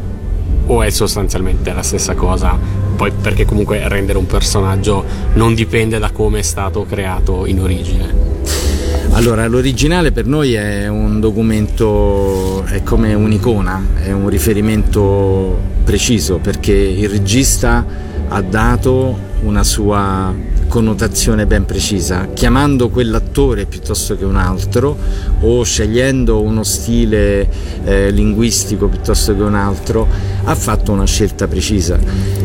o 0.66 0.82
è 0.82 0.90
sostanzialmente 0.90 1.72
la 1.72 1.82
stessa 1.82 2.14
cosa? 2.14 2.58
Poi 2.96 3.10
perché 3.10 3.44
comunque 3.44 3.86
rendere 3.88 4.18
un 4.18 4.26
personaggio 4.26 5.04
non 5.34 5.54
dipende 5.54 5.98
da 5.98 6.10
come 6.10 6.38
è 6.38 6.42
stato 6.42 6.86
creato 6.88 7.46
in 7.46 7.60
origine. 7.60 8.32
Allora, 9.10 9.46
l'originale 9.46 10.10
per 10.10 10.26
noi 10.26 10.54
è 10.54 10.88
un 10.88 11.20
documento, 11.20 12.64
è 12.64 12.82
come 12.82 13.14
un'icona, 13.14 13.86
è 14.02 14.10
un 14.10 14.28
riferimento 14.28 15.56
preciso 15.84 16.38
perché 16.38 16.72
il 16.72 17.08
regista 17.08 17.84
ha 18.28 18.40
dato 18.42 19.16
una 19.42 19.62
sua 19.62 20.34
connotazione 20.74 21.46
ben 21.46 21.66
precisa, 21.66 22.30
chiamando 22.34 22.88
quell'attore 22.88 23.64
piuttosto 23.64 24.16
che 24.16 24.24
un 24.24 24.34
altro 24.34 24.98
o 25.42 25.62
scegliendo 25.62 26.42
uno 26.42 26.64
stile 26.64 27.48
eh, 27.84 28.10
linguistico 28.10 28.88
piuttosto 28.88 29.36
che 29.36 29.42
un 29.42 29.54
altro, 29.54 30.08
ha 30.42 30.54
fatto 30.56 30.90
una 30.90 31.06
scelta 31.06 31.46
precisa. 31.46 31.96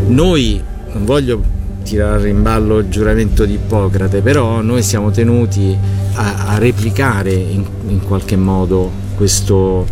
Noi, 0.09 0.61
non 0.91 1.05
voglio 1.05 1.41
tirare 1.81 2.29
in 2.29 2.43
ballo 2.43 2.77
il 2.77 2.89
giuramento 2.89 3.45
di 3.45 3.53
Ippocrate, 3.53 4.21
però 4.21 4.61
noi 4.61 4.83
siamo 4.83 5.09
tenuti 5.09 5.75
a, 6.13 6.49
a 6.49 6.57
replicare 6.59 7.33
in, 7.33 7.65
in 7.87 7.99
qualche 8.03 8.35
modo 8.35 8.91
questo 9.15 9.87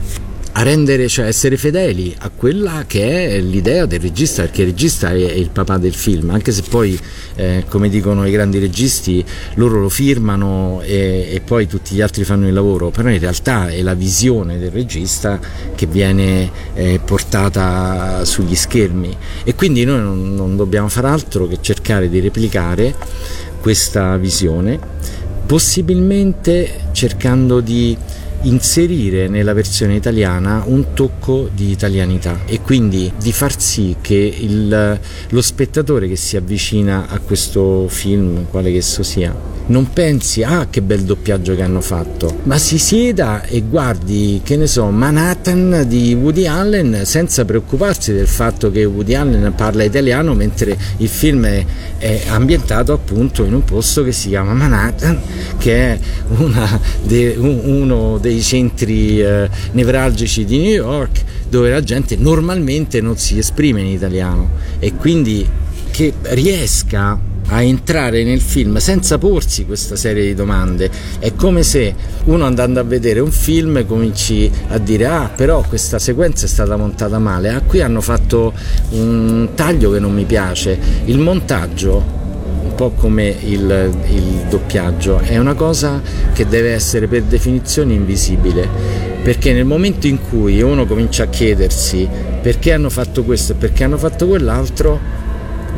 a 0.58 0.64
rendere, 0.64 1.08
cioè 1.08 1.28
essere 1.28 1.56
fedeli 1.56 2.16
a 2.18 2.32
quella 2.36 2.86
che 2.88 3.30
è 3.30 3.40
l'idea 3.40 3.86
del 3.86 4.00
regista, 4.00 4.42
perché 4.42 4.64
il 4.64 4.70
regista 4.70 5.12
è, 5.12 5.14
il 5.14 5.52
papà 5.52 5.78
del 5.78 5.94
film, 5.94 6.32
anche 6.32 6.52
se 6.52 6.64
poi, 6.68 7.00
eh, 7.36 7.66
come 7.70 7.90
dicono 7.90 8.26
i 8.26 8.32
grandi 8.32 8.58
registi, 8.58 9.24
loro 9.56 9.80
lo 9.80 9.90
firmano 9.90 10.82
e, 10.84 11.30
e, 11.32 11.42
poi 11.42 11.68
tutti 11.68 11.94
gli 11.94 12.02
altri 12.02 12.24
fanno 12.24 12.48
il 12.48 12.54
lavoro, 12.54 12.90
però 12.90 13.10
in 13.10 13.20
realtà 13.20 13.70
è 13.70 13.84
la 13.84 13.94
visione 13.94 14.58
del 14.58 14.72
regista 14.72 15.40
che 15.76 15.86
viene 15.86 16.50
eh, 16.74 17.00
portata 17.06 18.26
sugli 18.26 18.56
schermi. 18.56 19.16
E 19.44 19.54
quindi 19.54 19.86
noi 19.86 20.02
non, 20.02 20.34
non 20.34 20.56
dobbiamo 20.56 20.90
fare 20.90 21.08
altro 21.08 21.48
che 21.48 21.60
cercare 21.62 22.10
di 22.10 22.20
replicare 22.20 22.96
questa 23.62 24.18
visione, 24.18 24.80
possibilmente 25.46 26.88
cercando 26.94 27.60
di 27.60 27.96
inserire 28.42 29.28
nella 29.28 29.54
versione 29.54 29.96
italiana 29.96 30.64
un 30.66 30.94
tocco 30.94 31.50
di 31.54 31.72
italianità 31.72 32.40
e 32.46 32.62
quindi 32.62 33.12
di 33.20 33.32
far 33.32 33.60
sì 33.60 33.96
che 34.02 34.36
il, 34.40 35.00
lo 35.30 35.42
spettatore 35.42 36.08
che 36.08 36.16
si 36.16 36.38
avvicina 36.38 37.08
a 37.08 37.20
questo 37.20 37.88
film, 37.88 38.46
quale 38.50 38.72
che 38.72 38.78
esso 38.78 39.04
sia, 39.04 39.36
non 39.68 39.92
pensi 39.92 40.44
ah 40.44 40.68
che 40.70 40.82
bel 40.82 41.04
doppiaggio 41.04 41.56
che 41.56 41.62
hanno 41.62 41.82
fatto, 41.82 42.40
ma 42.44 42.58
si 42.58 42.78
sieda 42.78 43.44
e 43.44 43.62
guardi, 43.62 44.42
che 44.44 44.56
ne 44.56 44.68
so, 44.68 44.86
Manhattan 44.90 45.84
di 45.88 46.14
Woody 46.14 46.46
Allen 46.46 47.02
senza 47.04 47.44
preoccuparsi 47.46 48.14
del 48.14 48.28
fatto 48.28 48.72
che 48.72 48.86
Woody 48.86 49.14
Allen 49.16 49.54
parla 49.56 49.84
italiano 49.84 50.34
mentre 50.34 50.78
il 50.98 51.10
film 51.10 51.46
è, 51.46 51.66
è 51.98 52.24
ambientato 52.28 52.94
appunto 52.94 53.44
in 53.44 53.54
un 53.54 53.64
posto 53.64 54.04
che 54.04 54.12
si 54.12 54.30
chiama 54.30 54.54
Manhattan, 54.54 55.20
che 55.58 55.94
è 55.94 56.00
de, 57.04 57.36
un, 57.38 57.62
uno 57.64 58.18
dei 58.20 58.27
centri 58.42 59.22
eh, 59.22 59.50
nevralgici 59.72 60.46
di 60.46 60.58
New 60.58 60.72
York 60.72 61.24
dove 61.50 61.70
la 61.70 61.82
gente 61.82 62.16
normalmente 62.16 63.02
non 63.02 63.18
si 63.18 63.38
esprime 63.38 63.82
in 63.82 63.88
italiano. 63.88 64.50
E 64.80 64.94
quindi 64.96 65.48
che 65.92 66.14
riesca 66.22 67.20
a 67.50 67.62
entrare 67.62 68.24
nel 68.24 68.42
film 68.42 68.78
senza 68.78 69.18
porsi 69.18 69.66
questa 69.66 69.96
serie 69.96 70.26
di 70.26 70.34
domande. 70.34 70.90
È 71.20 71.34
come 71.34 71.64
se 71.64 71.96
uno 72.26 72.46
andando 72.46 72.80
a 72.80 72.84
vedere 72.84 73.20
un 73.20 73.32
film 73.32 73.86
cominci 73.86 74.52
a 74.68 74.78
dire 74.78 75.06
ah 75.06 75.32
però 75.34 75.64
questa 75.68 76.00
sequenza 76.00 76.46
è 76.46 76.50
stata 76.50 76.76
montata 76.76 77.20
male, 77.20 77.50
ah 77.50 77.62
qui 77.62 77.82
hanno 77.82 78.02
fatto 78.02 78.54
un 78.90 79.50
taglio 79.56 79.92
che 79.92 80.00
non 80.00 80.14
mi 80.14 80.26
piace, 80.26 80.78
il 81.06 81.20
montaggio 81.20 82.26
un 82.64 82.76
po' 82.76 82.92
come 82.92 83.36
il, 83.44 83.92
il 84.10 84.46
doppiaggio 84.50 85.20
è 85.20 85.38
una 85.38 85.54
cosa 85.54 86.02
che 86.34 86.48
deve 86.48 86.72
essere 86.74 87.08
per 87.08 87.24
definizione 87.24 87.94
invisibile 87.94 88.68
perché 89.22 89.52
nel 89.54 89.66
momento 89.66 90.08
in 90.08 90.20
cui 90.30 90.62
uno 90.62 90.86
comincia 90.86 91.24
a 91.24 91.28
chiedersi 91.28 92.08
perché 92.42 92.72
hanno 92.72 92.90
fatto 92.90 93.24
questo 93.24 93.54
e 93.54 93.56
perché 93.56 93.84
hanno 93.84 93.98
fatto 93.98 94.28
quell'altro 94.28 95.00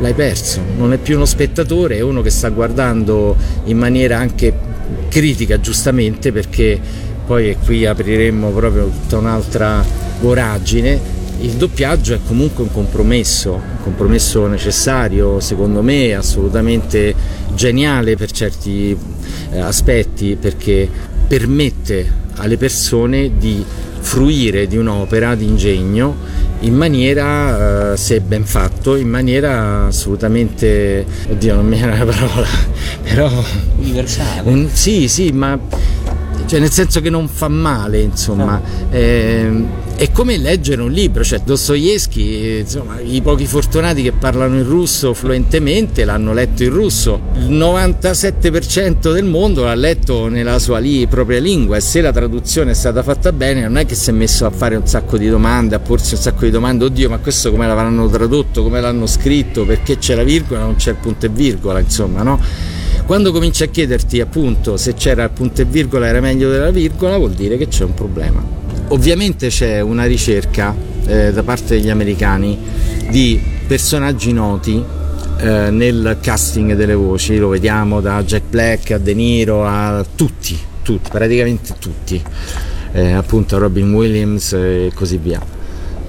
l'hai 0.00 0.14
perso, 0.14 0.60
non 0.76 0.92
è 0.92 0.98
più 0.98 1.16
uno 1.16 1.26
spettatore, 1.26 1.96
è 1.96 2.00
uno 2.00 2.22
che 2.22 2.30
sta 2.30 2.48
guardando 2.48 3.36
in 3.64 3.76
maniera 3.76 4.18
anche 4.18 4.52
critica 5.08 5.60
giustamente 5.60 6.32
perché 6.32 6.80
poi 7.26 7.56
qui 7.64 7.86
apriremmo 7.86 8.50
proprio 8.50 8.86
tutta 8.88 9.18
un'altra 9.18 9.84
voragine. 10.20 11.18
Il 11.40 11.52
doppiaggio 11.52 12.14
è 12.14 12.18
comunque 12.26 12.64
un 12.64 12.70
compromesso, 12.70 13.52
un 13.54 13.82
compromesso 13.82 14.46
necessario, 14.46 15.40
secondo 15.40 15.80
me 15.80 16.14
assolutamente 16.14 17.14
geniale 17.54 18.14
per 18.14 18.30
certi 18.30 18.96
eh, 19.50 19.58
aspetti 19.58 20.36
perché 20.38 20.88
permette 21.26 22.28
alle 22.36 22.58
persone 22.58 23.38
di 23.38 23.64
fruire 24.00 24.66
di 24.66 24.76
un'opera 24.76 25.34
di 25.34 25.46
ingegno 25.46 26.14
in 26.60 26.74
maniera, 26.74 27.92
eh, 27.92 27.96
se 27.96 28.20
ben 28.20 28.44
fatto, 28.44 28.96
in 28.96 29.08
maniera 29.08 29.86
assolutamente, 29.86 31.06
oddio 31.30 31.54
non 31.54 31.66
mi 31.66 31.76
viene 31.76 31.96
la 31.96 32.04
parola, 32.04 32.46
però... 33.02 33.30
Universale. 33.78 34.50
Un, 34.50 34.68
sì, 34.70 35.08
sì, 35.08 35.30
ma 35.32 35.58
cioè 36.50 36.58
nel 36.58 36.72
senso 36.72 37.00
che 37.00 37.10
non 37.10 37.28
fa 37.28 37.46
male, 37.46 38.00
insomma. 38.00 38.60
Eh, 38.90 39.64
è 39.94 40.10
come 40.10 40.36
leggere 40.36 40.82
un 40.82 40.90
libro, 40.90 41.22
cioè 41.22 41.38
Dostoevsky, 41.44 42.58
insomma, 42.58 42.98
i 42.98 43.20
pochi 43.22 43.46
fortunati 43.46 44.02
che 44.02 44.10
parlano 44.10 44.56
il 44.56 44.64
russo 44.64 45.14
fluentemente 45.14 46.04
l'hanno 46.04 46.32
letto 46.32 46.64
in 46.64 46.70
russo, 46.70 47.20
il 47.36 47.52
97% 47.52 49.12
del 49.12 49.26
mondo 49.26 49.62
l'ha 49.62 49.76
letto 49.76 50.26
nella 50.26 50.58
sua 50.58 50.78
li, 50.78 51.06
propria 51.06 51.38
lingua 51.38 51.76
e 51.76 51.80
se 51.80 52.00
la 52.00 52.10
traduzione 52.10 52.72
è 52.72 52.74
stata 52.74 53.04
fatta 53.04 53.30
bene 53.30 53.60
non 53.60 53.76
è 53.76 53.86
che 53.86 53.94
si 53.94 54.10
è 54.10 54.12
messo 54.12 54.44
a 54.44 54.50
fare 54.50 54.74
un 54.74 54.88
sacco 54.88 55.16
di 55.18 55.28
domande, 55.28 55.76
a 55.76 55.78
porsi 55.78 56.14
un 56.14 56.20
sacco 56.20 56.46
di 56.46 56.50
domande, 56.50 56.86
oddio 56.86 57.10
ma 57.10 57.18
questo 57.18 57.52
come 57.52 57.68
l'avranno 57.68 58.08
tradotto, 58.08 58.64
come 58.64 58.80
l'hanno 58.80 59.06
scritto, 59.06 59.64
perché 59.64 59.98
c'è 59.98 60.16
la 60.16 60.24
virgola, 60.24 60.62
non 60.62 60.74
c'è 60.74 60.90
il 60.90 60.96
punto 60.96 61.26
e 61.26 61.28
virgola, 61.28 61.78
insomma, 61.78 62.24
no? 62.24 62.79
Quando 63.10 63.32
cominci 63.32 63.64
a 63.64 63.66
chiederti 63.66 64.20
appunto 64.20 64.76
se 64.76 64.94
c'era 64.94 65.24
il 65.24 65.30
punto 65.30 65.62
e 65.62 65.64
virgola 65.64 66.06
era 66.06 66.20
meglio 66.20 66.48
della 66.48 66.70
virgola, 66.70 67.16
vuol 67.16 67.32
dire 67.32 67.56
che 67.56 67.66
c'è 67.66 67.82
un 67.82 67.92
problema. 67.92 68.40
Ovviamente 68.90 69.48
c'è 69.48 69.80
una 69.80 70.04
ricerca 70.04 70.72
eh, 71.06 71.32
da 71.32 71.42
parte 71.42 71.74
degli 71.74 71.90
americani 71.90 72.56
di 73.10 73.42
personaggi 73.66 74.32
noti 74.32 74.80
eh, 75.38 75.70
nel 75.70 76.18
casting 76.20 76.76
delle 76.76 76.94
voci, 76.94 77.36
lo 77.36 77.48
vediamo 77.48 78.00
da 78.00 78.22
Jack 78.22 78.44
Black 78.48 78.92
a 78.92 78.98
De 78.98 79.12
Niro 79.12 79.66
a 79.66 80.06
tutti, 80.14 80.56
tutti 80.82 81.10
praticamente 81.10 81.74
tutti, 81.80 82.22
eh, 82.92 83.10
appunto 83.10 83.56
a 83.56 83.58
Robin 83.58 83.92
Williams 83.92 84.52
e 84.52 84.92
così 84.94 85.16
via. 85.16 85.44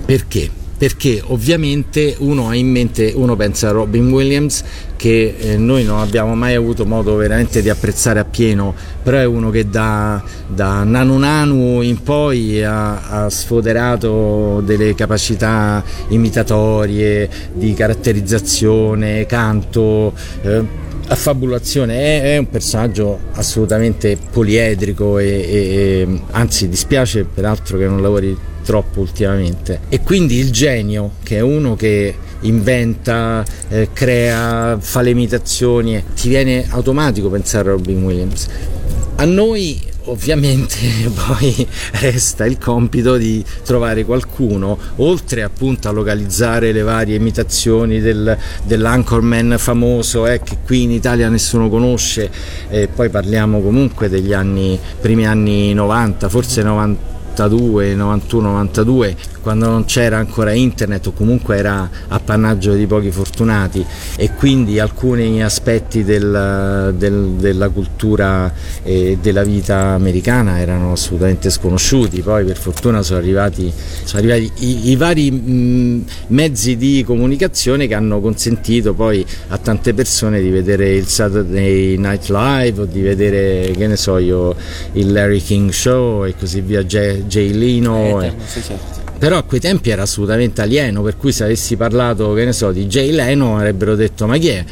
Perché? 0.06 0.61
Perché 0.82 1.22
ovviamente 1.28 2.16
uno 2.22 2.50
ha 2.50 2.56
in 2.56 2.68
mente, 2.68 3.14
uno 3.16 3.36
pensa 3.36 3.70
a 3.70 3.72
Robin 3.72 4.12
Williams 4.12 4.64
che 4.96 5.36
eh, 5.38 5.56
noi 5.56 5.84
non 5.84 6.00
abbiamo 6.00 6.34
mai 6.34 6.56
avuto 6.56 6.88
modo 6.88 7.16
veramente 7.18 7.62
di 7.62 7.70
apprezzare 7.70 8.20
appieno, 8.20 8.74
però 9.04 9.18
è 9.20 9.26
uno 9.26 9.52
che 9.52 9.70
da, 9.70 10.24
da 10.48 10.84
Nanu 10.84 11.20
Nanu 11.20 11.82
in 11.82 12.02
poi 12.02 12.64
ha, 12.64 13.26
ha 13.26 13.30
sfoderato 13.30 14.64
delle 14.66 14.96
capacità 14.96 15.84
imitatorie, 16.08 17.30
di 17.54 17.76
caratterizzazione, 17.76 19.28
canto. 19.28 20.14
Eh, 20.42 20.90
affabulazione 21.10 22.00
è, 22.00 22.34
è, 22.34 22.38
un 22.38 22.50
personaggio 22.50 23.20
assolutamente 23.34 24.18
poliedrico 24.32 25.20
e, 25.20 25.28
e, 25.28 25.52
e, 25.52 26.22
anzi 26.32 26.70
dispiace 26.70 27.26
peraltro 27.26 27.78
che 27.78 27.86
non 27.86 28.02
lavori 28.02 28.50
troppo 28.62 29.00
ultimamente. 29.00 29.82
E 29.90 30.02
quindi 30.02 30.38
il 30.38 30.52
genio 30.52 31.12
che 31.24 31.38
è 31.38 31.42
uno 31.42 31.76
che 31.76 32.16
inventa, 32.42 33.44
eh, 33.70 33.90
crea, 33.94 34.78
fa 34.80 35.02
le 35.02 35.12
imitazioni 35.12 36.04
ti 36.16 36.30
viene 36.30 36.66
automatico 36.70 37.30
pensare 37.30 37.70
a 37.70 37.74
Robin 37.74 38.04
Williams. 38.04 38.48
A 39.16 39.26
noi 39.26 39.90
ovviamente 40.06 40.78
poi 41.14 41.68
resta 42.00 42.46
il 42.46 42.58
compito 42.58 43.18
di 43.18 43.44
trovare 43.64 44.04
qualcuno, 44.06 44.78
oltre 44.98 45.44
appunto 45.44 45.88
a 45.88 45.92
localizzare 45.92 46.72
le 46.72 46.82
varie 46.82 47.16
imitazioni 47.16 48.00
del, 48.00 48.36
dell'Anchorman 48.64 49.56
famoso 49.58 50.26
eh, 50.26 50.42
che 50.42 50.58
qui 50.66 50.84
in 50.84 50.92
Italia 50.92 51.30
nessuno 51.30 51.70
conosce, 51.70 52.30
e 52.70 52.88
poi 52.88 53.10
parliamo 53.10 53.62
comunque 53.62 54.10
degli 54.10 54.34
anni, 54.34 54.80
primi 55.00 55.28
anni 55.28 55.74
90, 55.74 56.30
forse 56.30 56.64
90 56.64 57.20
92, 57.32 57.96
91, 57.96 58.50
92, 58.50 59.16
quando 59.42 59.68
non 59.68 59.86
c'era 59.86 60.18
ancora 60.18 60.54
internet 60.54 61.08
o 61.08 61.12
comunque 61.14 61.58
era 61.58 61.90
appannaggio 62.10 62.74
di 62.74 62.86
pochi 62.86 63.12
fortunati. 63.12 63.84
E 64.16 64.34
quindi 64.34 64.80
alcuni 64.80 65.44
aspetti 65.44 66.04
del, 66.04 66.94
del, 66.98 67.30
della 67.40 67.70
cultura 67.70 68.54
e 68.84 69.18
della 69.22 69.44
vita 69.44 69.94
americana 69.94 70.60
erano 70.60 70.92
assolutamente 70.92 71.50
sconosciuti, 71.50 72.22
poi 72.22 72.46
per 72.46 72.58
fortuna 72.58 73.02
sono 73.02 73.20
arrivati, 73.20 73.72
sono 74.04 74.22
arrivati 74.22 74.52
i, 74.66 74.90
i, 74.90 74.96
vari 74.96 75.32
mh, 75.32 76.06
mezzi 76.28 76.78
di 76.78 77.04
comunicazione 77.06 77.88
che 77.88 77.96
hanno 77.96 78.20
consentito 78.20 78.94
poi 78.94 79.26
a 79.50 79.58
tante 79.58 79.94
persone 79.94 80.42
di 80.42 80.50
vedere 80.50 80.94
il 80.94 81.08
Saturday 81.08 81.98
Night 81.98 82.30
Live 82.30 82.82
o 82.82 82.86
di 82.86 83.02
vedere, 83.02 83.72
che 83.72 83.88
ne 83.88 83.96
so 83.96 84.18
io, 84.18 84.56
il 84.94 85.12
Larry 85.12 85.42
King 85.42 85.72
Show 85.72 86.26
e 86.26 86.36
così 86.36 86.62
via, 86.62 86.86
Lino. 87.40 88.22
Eh, 88.22 88.34
sì, 88.46 88.62
certo. 88.62 89.00
Però 89.18 89.38
a 89.38 89.44
quei 89.44 89.60
tempi 89.60 89.92
era 89.92 90.02
assolutamente 90.02 90.62
alieno, 90.62 91.04
per 91.04 91.16
cui 91.16 91.32
se 91.32 91.44
avessi 91.44 91.76
parlato, 91.76 92.34
che 92.34 92.46
ne 92.46 92.54
so, 92.54 92.72
di 92.72 92.88
Jay 92.88 93.12
Leno 93.12 93.56
avrebbero 93.56 93.96
detto 93.96 94.26
ma 94.26 94.38
chi 94.38 94.48
è? 94.48 94.66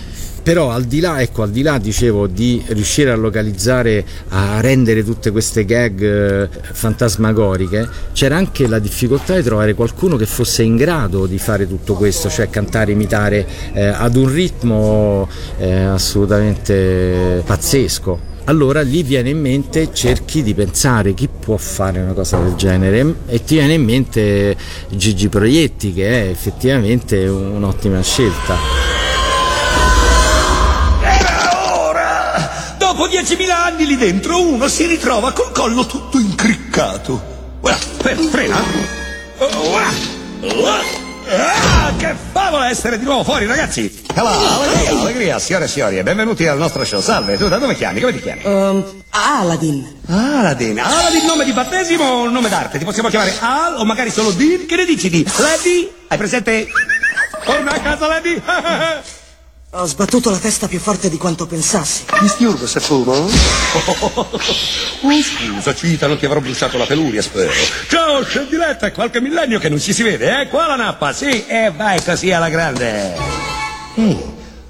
però 0.50 0.72
al 0.72 0.86
di 0.86 1.00
là, 1.00 1.22
ecco, 1.22 1.44
al 1.44 1.51
di 1.51 1.62
là 1.62 1.78
dicevo 1.78 2.25
di 2.25 2.63
riuscire 2.70 3.12
a 3.12 3.16
localizzare, 3.16 4.04
a 4.30 4.60
rendere 4.62 5.04
tutte 5.04 5.30
queste 5.30 5.63
gag 5.63 6.01
eh, 6.01 6.50
fantasmagoriche, 6.72 7.88
c'era 8.13 8.38
anche 8.38 8.68
la 8.68 8.80
difficoltà 8.80 9.36
di 9.36 9.44
trovare 9.44 9.75
qualcuno 9.75 10.16
che 10.16 10.25
fosse 10.25 10.63
in 10.63 10.75
grado 10.75 11.28
di 11.28 11.38
fare 11.38 11.68
tutto 11.68 11.94
questo, 11.94 12.30
cioè 12.30 12.50
cantare, 12.50 12.94
imitare 12.94 13.46
eh, 13.74 13.86
ad 13.86 14.16
un 14.16 14.32
ritmo 14.32 15.30
eh, 15.60 15.84
assolutamente 15.84 17.44
pazzesco 17.46 18.28
allora 18.50 18.82
lì 18.82 19.03
viene 19.03 19.29
in 19.29 19.39
mente, 19.39 19.94
cerchi 19.94 20.41
di 20.41 20.56
pensare 20.56 21.13
chi 21.13 21.27
può 21.27 21.56
fare 21.56 22.00
una 22.00 22.13
cosa 22.13 22.38
del 22.39 22.56
genere 22.56 23.18
e 23.27 23.44
ti 23.44 23.56
viene 23.56 23.74
in 23.74 23.84
mente 23.84 24.58
Gigi 24.89 25.29
Proietti 25.29 25.94
che 25.94 26.24
è 26.24 26.29
effettivamente 26.29 27.27
un'ottima 27.27 28.01
scelta. 28.01 28.58
Era 31.03 31.79
ora! 31.79 32.75
Dopo 32.79 33.06
10.000 33.06 33.51
anni 33.51 33.86
lì 33.86 33.96
dentro 33.96 34.41
uno 34.41 34.68
si 34.68 34.88
ritrova 34.88 35.32
col 35.32 35.51
collo 35.51 35.86
tutto 35.86 36.18
incriccato. 36.18 37.22
Guarda, 37.60 38.15
frena. 38.32 38.63
Guarda. 39.38 40.99
Ah, 41.31 41.93
che 41.95 42.15
favola 42.31 42.69
essere 42.69 42.98
di 42.98 43.05
nuovo 43.05 43.24
fuori, 43.24 43.45
ragazzi! 43.45 44.03
Hello, 44.15 44.29
allegria, 44.29 45.00
allegria, 45.00 45.39
signore 45.39 45.65
e 45.65 45.67
signori, 45.67 45.99
e 45.99 46.04
benvenuti 46.04 46.47
al 46.47 46.58
nostro 46.58 46.84
show. 46.84 47.01
Salve, 47.01 47.38
tu 47.38 47.47
da 47.47 47.60
dove 47.60 47.75
chiami? 47.75 47.99
Come 47.99 48.13
ti 48.13 48.19
chiami? 48.19 48.41
Um, 48.45 49.04
Aladdin. 49.12 49.99
Aladdin. 50.08 50.80
Aladdin, 50.80 51.25
nome 51.27 51.45
di 51.45 51.51
battesimo 51.51 52.04
o 52.04 52.30
nome 52.30 52.49
d'arte? 52.49 52.80
Ti 52.80 52.84
possiamo 52.84 53.10
chiamare 53.10 53.36
Al 53.39 53.75
o 53.77 53.86
magari 53.86 54.10
solo 54.10 54.32
Din? 54.32 54.65
Che 54.65 54.75
ne 54.75 54.86
dici 54.86 55.08
di 55.08 55.23
Lady? 55.38 55.91
Hai 56.08 56.17
presente? 56.17 56.67
Torna 57.45 57.71
a 57.73 57.80
casa, 57.80 58.08
Lady! 58.08 58.41
Ho 59.73 59.86
sbattuto 59.86 60.32
la 60.32 60.39
testa 60.39 60.67
più 60.67 60.79
forte 60.79 61.12
di 61.12 61.17
quanto 61.17 61.45
pensassi. 61.45 62.05
Disturbo 62.19 62.65
se 62.65 62.79
fumo? 62.79 63.13
Oh, 63.13 64.29
scusa, 65.21 65.75
Cita, 65.75 66.08
non 66.08 66.17
ti 66.17 66.25
avrò 66.25 66.39
bruciato 66.39 66.75
la 66.79 66.86
peluria, 66.88 67.21
spero. 67.21 67.51
Ciao, 67.88 68.23
scendiletta, 68.23 68.88
è 68.88 68.91
qualche 68.91 69.21
millennio 69.21 69.60
che 69.60 69.69
non 69.69 69.79
ci 69.79 69.93
si 69.93 70.01
vede, 70.01 70.41
eh? 70.41 70.47
Qua 70.47 70.65
la 70.65 70.75
nappa, 70.75 71.13
sì, 71.13 71.45
e 71.45 71.71
vai 71.75 72.03
così 72.03 72.32
alla 72.32 72.49
grande. 72.49 73.15
Ehi, 73.93 74.17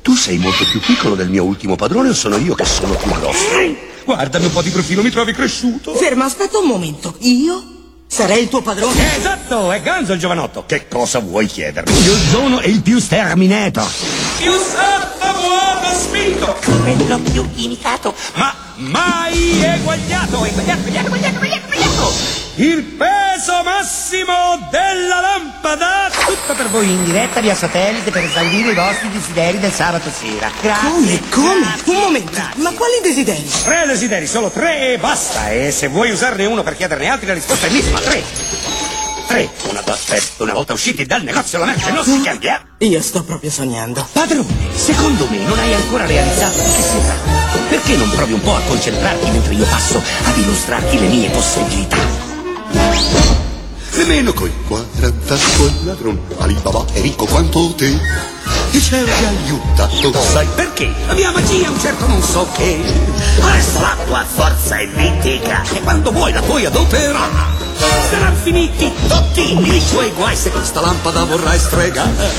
tu 0.01 0.15
sei 0.15 0.37
molto 0.37 0.65
più 0.69 0.81
piccolo 0.81 1.15
del 1.15 1.29
mio 1.29 1.45
ultimo 1.45 1.77
padrone 1.77 2.09
o 2.09 2.13
sono 2.13 2.35
io 2.35 2.53
che 2.53 2.65
sono 2.65 2.93
più 2.95 3.09
grosso? 3.09 3.45
Guardami 4.03 4.45
un 4.47 4.51
po' 4.51 4.61
di 4.61 4.69
profilo, 4.69 5.01
mi 5.01 5.11
trovi 5.11 5.31
cresciuto? 5.31 5.95
Ferma, 5.95 6.25
aspetta 6.25 6.57
un 6.57 6.67
momento. 6.67 7.15
Io? 7.19 7.78
Sarei 8.11 8.41
il 8.41 8.49
tuo 8.49 8.61
padrone? 8.61 9.17
Esatto, 9.17 9.71
è 9.71 9.79
Ganzo 9.81 10.13
il 10.13 10.19
giovanotto. 10.19 10.65
Che 10.65 10.87
cosa 10.87 11.19
vuoi 11.19 11.45
chiedermi? 11.45 11.91
Io 11.91 12.15
sono 12.31 12.59
il 12.61 12.81
più 12.81 12.97
sterminator. 12.97 13.87
Più 14.37 14.51
santo, 14.51 15.39
buono 15.39 15.95
spirito. 15.95 16.57
Quello 16.65 17.19
più 17.19 17.47
imitato. 17.53 18.15
Ma 18.33 18.53
mai 18.77 19.61
eguagliato. 19.63 20.43
Eguagliato, 20.43 20.45
eguagliato, 20.45 20.87
eguagliato, 20.87 21.45
eguagliato. 21.45 22.38
Il 22.59 22.83
peso 22.83 23.63
massimo 23.63 24.67
della 24.69 25.21
lampada. 25.21 26.09
Tutto 26.25 26.53
per 26.55 26.67
voi 26.67 26.89
in 26.89 27.05
diretta 27.05 27.39
via 27.39 27.55
satellite 27.55 28.11
per 28.11 28.25
esaudire 28.25 28.71
i 28.71 28.75
vostri 28.75 29.09
desideri 29.11 29.59
del 29.59 29.71
sabato 29.71 30.11
sera. 30.11 30.51
Grazie. 30.61 31.21
Come? 31.29 31.71
Come? 31.85 31.85
Un 31.85 31.95
momento. 31.95 32.31
Grazie. 32.33 32.61
Ma 32.61 32.71
quali 32.73 32.99
desideri? 33.01 33.49
Tre 33.63 33.85
desideri, 33.87 34.27
solo 34.27 34.49
tre 34.49 34.91
e 34.91 34.97
basta. 34.97 35.51
E 35.51 35.71
se 35.71 35.87
vuoi 35.87 36.11
usarne 36.11 36.47
uno 36.47 36.61
per 36.61 36.75
chiederne 36.75 37.07
altri, 37.07 37.27
la 37.27 37.33
risposta 37.33 37.65
è 37.65 37.69
misma. 37.69 37.97
Tre. 38.01 38.23
Tre. 39.27 39.49
Una, 39.69 39.81
aspetta, 39.85 40.43
una 40.43 40.53
volta 40.53 40.73
usciti 40.73 41.05
dal 41.05 41.23
negozio 41.23 41.59
la 41.59 41.65
merce 41.65 41.91
non 41.91 42.03
si 42.03 42.19
cambia. 42.19 42.61
Io 42.79 43.01
sto 43.01 43.23
proprio 43.23 43.51
sognando. 43.51 44.05
Padrone, 44.11 44.53
secondo 44.75 45.29
me 45.29 45.37
non 45.37 45.57
hai 45.59 45.73
ancora 45.73 46.05
realizzato 46.05 46.57
di 46.57 46.73
che 46.73 46.81
si 46.81 47.01
tratta. 47.05 47.57
Perché 47.69 47.95
non 47.95 48.09
provi 48.09 48.33
un 48.33 48.41
po' 48.41 48.57
a 48.57 48.61
concentrarti 48.67 49.29
mentre 49.31 49.53
io 49.53 49.65
passo 49.65 50.03
ad 50.25 50.37
illustrarti 50.37 50.99
le 50.99 51.07
mie 51.07 51.29
possibilità? 51.29 52.28
Nemmeno 53.95 54.33
coi 54.33 54.51
40 54.67 55.37
col 55.57 55.73
ladrone 55.83 56.19
Alibaba 56.37 56.85
è 56.93 57.01
ricco 57.01 57.25
quanto 57.25 57.73
te. 57.75 57.99
Il 58.71 58.81
cielo 58.81 59.05
ti 59.05 59.25
aiuta, 59.25 59.87
tu 60.01 60.13
sai 60.13 60.47
Perché? 60.55 60.93
La 61.07 61.13
mia 61.13 61.31
magia 61.31 61.65
è 61.65 61.69
un 61.69 61.79
certo 61.79 62.07
non 62.07 62.21
so 62.21 62.47
che. 62.53 62.79
Adesso 63.41 63.79
la 63.79 63.97
tua 64.05 64.25
forza 64.25 64.77
è 64.77 64.87
mitica 64.93 65.63
E 65.73 65.81
quando 65.81 66.11
vuoi 66.11 66.31
la 66.31 66.41
puoi 66.41 66.65
adoperare. 66.65 67.57
Saranno 68.09 68.37
finiti 68.41 68.91
tutti 69.07 69.53
i 69.53 69.83
tuoi 69.89 70.11
guai 70.11 70.35
se 70.35 70.49
questa 70.49 70.81
lampada 70.81 71.23
vorrai 71.23 71.59
stregare. 71.59 72.31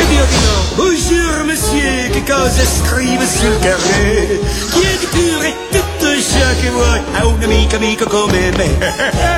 Ed 0.00 0.10
io 0.10 0.24
dirò 0.24 0.58
Bonjour 0.74 1.44
monsieur, 1.44 2.10
che 2.10 2.22
cosa 2.22 2.62
scrive 2.64 3.26
sul 3.26 3.58
carré 3.58 4.40
Chiedi 4.70 5.06
pure 5.06 5.56
tutto 5.70 6.20
ciò 6.20 6.60
che 6.60 6.70
vuoi 6.70 7.00
a 7.12 7.26
un 7.26 7.42
amico 7.42 7.76
amico 7.76 8.06
come 8.06 8.50
me 8.52 9.37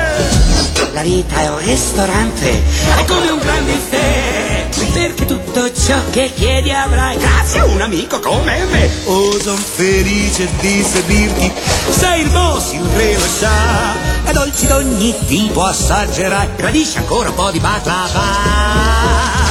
la 0.93 1.01
vita 1.01 1.41
è 1.41 1.49
un 1.49 1.59
ristorante, 1.59 2.63
è 2.97 3.05
come 3.05 3.29
un 3.29 3.39
gran 3.39 3.65
buffet, 3.65 4.91
perché 4.91 5.25
tutto 5.25 5.71
ciò 5.73 5.97
che 6.09 6.31
chiedi 6.35 6.71
avrai 6.71 7.17
grazie 7.17 7.59
a 7.61 7.65
un 7.65 7.81
amico 7.81 8.19
come 8.19 8.65
me. 8.65 8.89
Oh, 9.05 9.39
son 9.39 9.57
felice 9.57 10.49
di 10.59 10.83
servirti, 10.83 11.51
sei 11.89 12.21
il 12.21 12.29
boss, 12.29 12.73
il 12.73 12.81
re 12.95 13.13
lo 13.13 13.25
sa, 13.25 13.95
e 14.25 14.31
dolci 14.33 14.67
d'ogni 14.67 15.15
tipo 15.27 15.63
assaggerai, 15.63 16.49
gradisci 16.55 16.97
ancora 16.97 17.29
un 17.29 17.35
po' 17.35 17.51
di 17.51 17.59
baklava. 17.59 18.23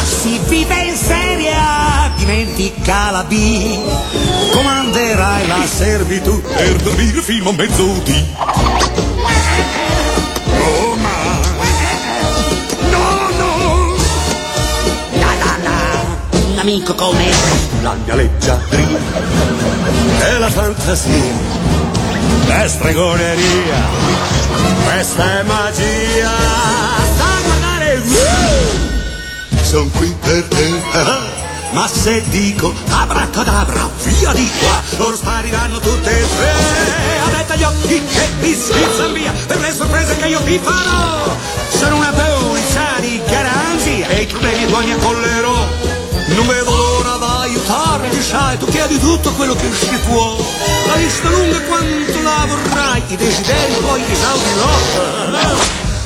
Si 0.04 0.38
vive 0.46 0.74
in 0.82 0.96
seria, 0.96 2.12
dimentica 2.16 3.10
la 3.10 3.24
B, 3.24 3.78
comanderai 4.52 5.46
la 5.46 5.64
servitù 5.66 6.42
per 6.42 6.76
dormire 6.82 7.22
fino 7.22 7.48
a 7.48 7.52
mezzodì. 7.52 9.09
Amico 16.60 16.94
come 16.94 17.30
La 17.80 17.94
mia 18.04 18.14
leggiadria 18.14 18.98
è 20.18 20.38
la 20.38 20.50
fantasia, 20.50 21.32
è 22.48 22.68
stregoneria, 22.68 23.80
questa 24.84 25.40
è 25.40 25.42
magia. 25.44 26.30
Sta 27.14 27.24
a 27.24 27.40
guardare, 27.44 28.02
uh! 28.04 29.64
son 29.64 29.90
qui 29.92 30.14
per 30.20 30.44
te. 30.44 30.82
Ma 31.72 31.86
se 31.86 32.22
dico 32.28 32.74
abracadabra, 32.90 33.88
via 34.02 34.32
di 34.32 34.50
qua, 34.58 34.82
loro 34.98 35.16
spariranno 35.16 35.78
tutte 35.78 36.10
e 36.10 36.26
tre. 36.36 36.52
Avete 37.24 37.56
gli 37.56 37.62
occhi 37.62 38.04
che 38.04 38.28
vi 38.40 38.54
schizzano 38.54 39.12
via 39.14 39.32
per 39.46 39.60
le 39.60 39.72
sorprese 39.72 40.16
che 40.16 40.26
io 40.26 40.40
vi 40.40 40.58
farò. 40.62 41.34
Sono 41.78 41.96
una 41.96 42.12
polizia 42.12 42.98
di 43.00 43.20
garanzia 43.26 44.08
e 44.08 44.22
i 44.22 44.26
problemi 44.26 44.66
tuoi 44.66 44.84
mi 44.84 44.92
accollerò. 44.92 45.89
Non 46.34 46.46
vedo 46.46 46.76
l'ora 46.76 47.16
da 47.16 47.40
aiutarti, 47.40 48.22
sai, 48.22 48.58
tu 48.58 48.66
chiedi 48.66 48.98
tutto 48.98 49.32
quello 49.32 49.54
che 49.54 49.70
si 49.72 49.96
può. 50.06 50.36
La 50.86 50.94
lista 50.94 51.28
lunga 51.28 51.60
quanto 51.62 52.22
la 52.22 52.46
vorrai, 52.46 53.02
i 53.06 53.16
desideri 53.16 53.74
poi 53.80 54.02
esaudirò. 54.02 54.68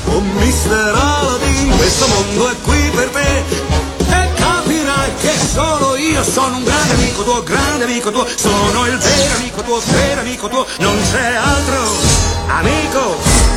Oh 0.07 0.21
mister 0.39 0.93
Aladdin, 0.93 1.75
questo 1.77 2.07
mondo 2.07 2.49
è 2.49 2.55
qui 2.61 2.89
per 2.93 3.09
te 3.09 3.43
e 4.07 4.33
capirai 4.35 5.11
che 5.19 5.33
solo 5.53 5.95
io 5.95 6.23
sono 6.23 6.57
un 6.57 6.63
grande 6.63 6.93
amico 6.93 7.23
tuo, 7.23 7.43
grande 7.43 7.83
amico 7.83 8.11
tuo, 8.11 8.25
sono 8.35 8.85
il 8.85 8.97
vero 8.97 9.35
amico 9.35 9.61
tuo, 9.61 9.81
vero 9.85 10.21
amico 10.21 10.47
tuo, 10.47 10.65
non 10.79 10.95
c'è 11.11 11.33
altro 11.33 11.89
amico 12.47 13.54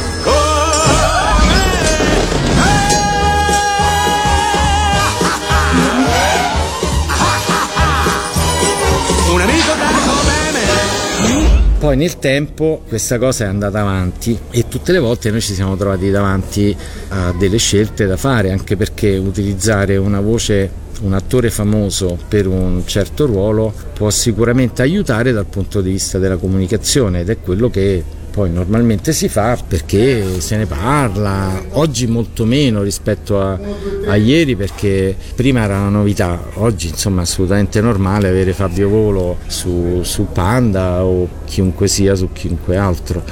Un 9.30 9.40
amico 9.40 9.74
grande 9.76 10.00
come 10.06 10.22
me. 10.52 11.78
Poi 11.78 11.96
nel 11.96 12.18
tempo 12.18 12.82
questa 12.88 13.18
cosa 13.18 13.44
è 13.44 13.46
andata 13.46 13.80
avanti 13.80 14.36
e 14.50 14.66
tutte 14.68 14.90
le 14.90 14.98
volte 14.98 15.30
noi 15.30 15.40
ci 15.40 15.54
siamo 15.54 15.76
trovati 15.76 16.10
davanti 16.10 16.76
a 17.08 17.32
delle 17.38 17.58
scelte 17.58 18.06
da 18.06 18.16
fare, 18.16 18.50
anche 18.50 18.76
perché 18.76 19.16
utilizzare 19.16 19.96
una 19.96 20.20
voce, 20.20 20.70
un 21.02 21.12
attore 21.12 21.50
famoso 21.50 22.18
per 22.26 22.48
un 22.48 22.82
certo 22.86 23.26
ruolo 23.26 23.72
può 23.92 24.10
sicuramente 24.10 24.82
aiutare 24.82 25.30
dal 25.30 25.46
punto 25.46 25.80
di 25.80 25.90
vista 25.92 26.18
della 26.18 26.36
comunicazione 26.36 27.20
ed 27.20 27.28
è 27.28 27.38
quello 27.38 27.70
che 27.70 28.02
poi 28.38 28.52
normalmente 28.52 29.12
si 29.12 29.28
fa 29.28 29.58
perché 29.66 30.38
se 30.40 30.56
ne 30.56 30.66
parla, 30.66 31.60
oggi 31.70 32.06
molto 32.06 32.44
meno 32.44 32.82
rispetto 32.82 33.40
a, 33.40 33.58
a 34.06 34.14
ieri 34.14 34.54
perché 34.54 35.16
prima 35.34 35.64
era 35.64 35.80
una 35.80 35.88
novità, 35.88 36.40
oggi 36.54 36.86
insomma 36.86 37.22
è 37.22 37.24
assolutamente 37.24 37.80
normale 37.80 38.28
avere 38.28 38.52
Fabio 38.52 38.88
Volo 38.90 39.38
su, 39.48 40.02
su 40.04 40.28
Panda 40.32 41.02
o 41.02 41.28
chiunque 41.46 41.88
sia 41.88 42.14
su 42.14 42.30
chiunque 42.32 42.76
altro. 42.76 43.24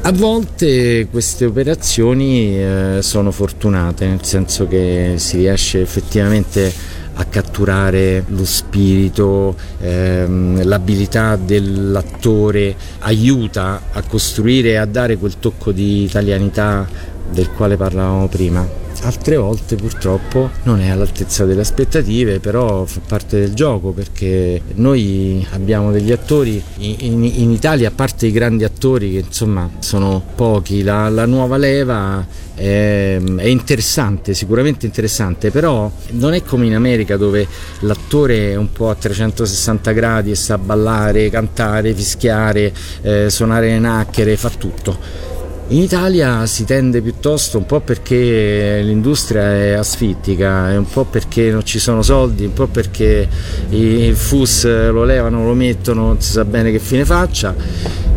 A 0.00 0.10
volte 0.10 1.06
queste 1.08 1.44
operazioni 1.44 2.58
eh, 2.58 2.98
sono 3.00 3.30
fortunate, 3.30 4.06
nel 4.06 4.24
senso 4.24 4.66
che 4.66 5.14
si 5.18 5.36
riesce 5.36 5.80
effettivamente 5.80 6.72
a 7.14 7.24
catturare 7.24 8.24
lo 8.28 8.44
spirito, 8.44 9.54
ehm, 9.80 10.64
l'abilità 10.64 11.36
dell'attore 11.36 12.74
aiuta 13.00 13.82
a 13.92 14.02
costruire 14.02 14.70
e 14.70 14.76
a 14.76 14.86
dare 14.86 15.16
quel 15.16 15.38
tocco 15.38 15.72
di 15.72 16.04
italianità 16.04 16.86
del 17.30 17.50
quale 17.50 17.76
parlavamo 17.76 18.28
prima. 18.28 18.81
Altre 19.04 19.36
volte 19.36 19.74
purtroppo 19.74 20.50
non 20.62 20.80
è 20.80 20.88
all'altezza 20.88 21.44
delle 21.44 21.62
aspettative, 21.62 22.38
però 22.38 22.84
fa 22.84 23.00
parte 23.04 23.40
del 23.40 23.52
gioco 23.52 23.90
perché 23.90 24.62
noi 24.74 25.44
abbiamo 25.50 25.90
degli 25.90 26.12
attori 26.12 26.62
in, 26.78 27.24
in, 27.24 27.50
Italia, 27.50 27.88
a 27.88 27.90
parte 27.92 28.28
i 28.28 28.30
grandi 28.30 28.62
attori 28.62 29.10
che 29.10 29.24
insomma 29.26 29.68
sono 29.80 30.22
pochi, 30.36 30.84
la, 30.84 31.08
la 31.08 31.26
nuova 31.26 31.56
leva 31.56 32.24
è, 32.54 33.20
è, 33.20 33.46
interessante, 33.46 34.34
sicuramente 34.34 34.86
interessante, 34.86 35.50
però 35.50 35.90
non 36.10 36.32
è 36.34 36.44
come 36.44 36.66
in 36.66 36.76
America 36.76 37.16
dove 37.16 37.44
l'attore 37.80 38.52
è 38.52 38.54
un 38.54 38.70
po' 38.70 38.88
a 38.88 38.94
360 38.94 39.90
gradi 39.90 40.30
e 40.30 40.36
sa 40.36 40.58
ballare, 40.58 41.28
cantare, 41.28 41.92
fischiare, 41.92 42.72
eh, 43.02 43.28
suonare 43.30 43.66
le 43.66 43.78
nacchere, 43.80 44.36
fa 44.36 44.50
tutto. 44.50 45.40
In 45.68 45.80
Italia 45.80 46.44
si 46.44 46.64
tende 46.64 47.00
piuttosto 47.00 47.56
un 47.56 47.64
po' 47.64 47.80
perché 47.80 48.80
l'industria 48.82 49.54
è 49.54 49.70
asfittica, 49.70 50.66
un 50.76 50.86
po' 50.86 51.04
perché 51.04 51.50
non 51.50 51.64
ci 51.64 51.78
sono 51.78 52.02
soldi, 52.02 52.44
un 52.44 52.52
po' 52.52 52.66
perché 52.66 53.26
il 53.70 54.14
FUS 54.14 54.64
lo 54.90 55.04
levano, 55.04 55.44
lo 55.44 55.54
mettono, 55.54 56.08
non 56.08 56.20
si 56.20 56.32
sa 56.32 56.44
bene 56.44 56.70
che 56.70 56.78
fine 56.78 57.06
faccia. 57.06 57.54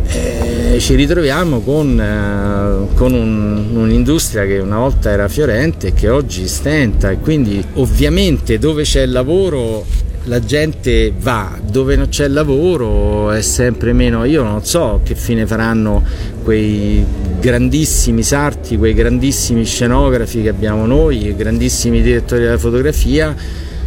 E 0.07 0.77
ci 0.79 0.95
ritroviamo 0.95 1.61
con, 1.61 1.99
eh, 1.99 2.93
con 2.93 3.13
un, 3.13 3.67
un'industria 3.73 4.45
che 4.45 4.57
una 4.59 4.79
volta 4.79 5.09
era 5.09 5.29
fiorente 5.29 5.87
e 5.87 5.93
che 5.93 6.09
oggi 6.09 6.47
stenta. 6.47 7.09
E 7.09 7.19
quindi 7.19 7.63
ovviamente 7.75 8.59
dove 8.59 8.83
c'è 8.83 9.05
lavoro 9.05 9.85
la 10.25 10.39
gente 10.39 11.13
va, 11.17 11.57
dove 11.63 11.95
non 11.95 12.09
c'è 12.09 12.27
lavoro 12.27 13.31
è 13.31 13.41
sempre 13.41 13.93
meno, 13.93 14.23
io 14.23 14.43
non 14.43 14.63
so 14.65 15.01
che 15.03 15.13
fine 15.15 15.45
faranno 15.45 16.03
quei 16.43 17.05
grandissimi 17.45 18.23
sarti, 18.23 18.75
quei 18.75 18.95
grandissimi 18.95 19.63
scenografi 19.65 20.41
che 20.41 20.49
abbiamo 20.49 20.87
noi, 20.87 21.27
i 21.27 21.35
grandissimi 21.35 22.01
direttori 22.01 22.41
della 22.41 22.57
fotografia. 22.57 23.35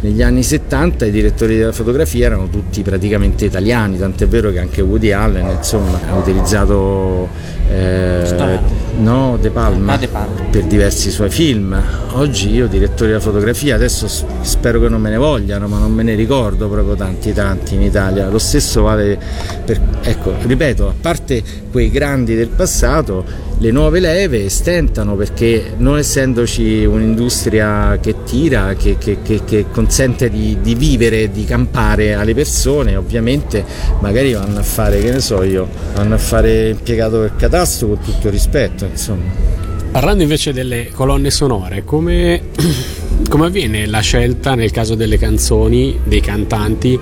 Negli 0.01 0.21
anni 0.21 0.43
70 0.43 1.05
i 1.07 1.11
direttori 1.11 1.57
della 1.57 1.73
fotografia 1.73 2.27
erano 2.27 2.47
tutti 2.47 2.81
praticamente 2.83 3.43
italiani, 3.43 3.97
tant'è 3.97 4.27
vero 4.29 4.49
che 4.49 4.59
anche 4.59 4.81
Woody 4.81 5.11
Allen 5.11 5.57
insomma, 5.57 5.99
ha 6.09 6.15
utilizzato 6.15 7.27
eh, 7.69 8.59
no, 8.99 9.37
De 9.41 9.49
Palma, 9.49 9.93
Ah, 9.93 9.97
De 9.97 10.07
Palma. 10.07 10.41
per 10.49 10.63
diversi 10.63 11.11
suoi 11.11 11.29
film. 11.29 11.77
Oggi 12.13 12.49
io 12.49 12.67
direttori 12.67 13.09
della 13.09 13.19
fotografia, 13.21 13.75
adesso 13.75 14.07
spero 14.07 14.79
che 14.79 14.87
non 14.87 15.01
me 15.01 15.09
ne 15.09 15.17
vogliano, 15.17 15.67
ma 15.67 15.79
non 15.79 15.91
me 15.91 16.03
ne 16.03 16.15
ricordo 16.15 16.69
proprio 16.69 16.95
tanti 16.95 17.33
tanti 17.33 17.75
in 17.75 17.81
Italia. 17.81 18.29
Lo 18.29 18.39
stesso 18.39 18.83
vale 18.83 19.19
per 19.65 19.81
ecco, 20.01 20.33
ripeto, 20.41 20.87
a 20.87 20.93
parte 20.99 21.43
quei 21.69 21.91
grandi 21.91 22.35
del 22.35 22.47
passato, 22.47 23.47
le 23.61 23.71
nuove 23.71 23.99
leve 23.99 24.47
stentano 24.47 25.15
perché 25.15 25.73
non 25.77 25.97
essendoci 25.97 26.85
un'industria 26.85 27.99
che 28.01 28.23
tira, 28.23 28.73
che, 28.75 28.97
che- 28.97 29.17
che- 29.21 29.41
che 29.43 29.65
consente 29.69 30.29
di, 30.29 30.57
di 30.61 30.75
vivere, 30.75 31.29
di 31.29 31.43
campare 31.43 32.13
alle 32.13 32.33
persone, 32.33 32.95
ovviamente 32.95 33.65
magari 33.99 34.31
vanno 34.31 34.59
a 34.59 34.63
fare, 34.63 34.99
che 35.01 35.11
ne 35.11 35.19
so 35.19 35.43
io, 35.43 35.67
vanno 35.93 36.15
a 36.15 36.17
fare 36.17 36.69
impiegato 36.69 37.19
del 37.19 37.31
catasto 37.35 37.87
con 37.87 37.99
tutto 37.99 38.29
rispetto, 38.29 38.85
insomma. 38.85 39.57
Parlando 39.91 40.23
invece 40.23 40.53
delle 40.53 40.89
colonne 40.93 41.29
sonore, 41.29 41.83
come, 41.83 42.41
come 43.27 43.45
avviene 43.47 43.87
la 43.87 43.99
scelta 43.99 44.55
nel 44.55 44.71
caso 44.71 44.95
delle 44.95 45.17
canzoni, 45.17 45.99
dei 46.05 46.21
cantanti 46.21 46.97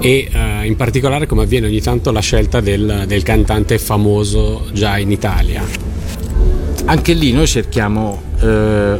e 0.00 0.28
eh, 0.32 0.66
in 0.66 0.76
particolare 0.76 1.26
come 1.26 1.42
avviene 1.42 1.66
ogni 1.66 1.80
tanto 1.80 2.10
la 2.10 2.20
scelta 2.20 2.60
del, 2.60 3.04
del 3.06 3.22
cantante 3.22 3.78
famoso 3.78 4.66
già 4.72 4.98
in 4.98 5.10
Italia? 5.10 5.62
Anche 6.86 7.12
lì 7.12 7.32
noi 7.32 7.46
cerchiamo 7.46 8.22
eh, 8.40 8.46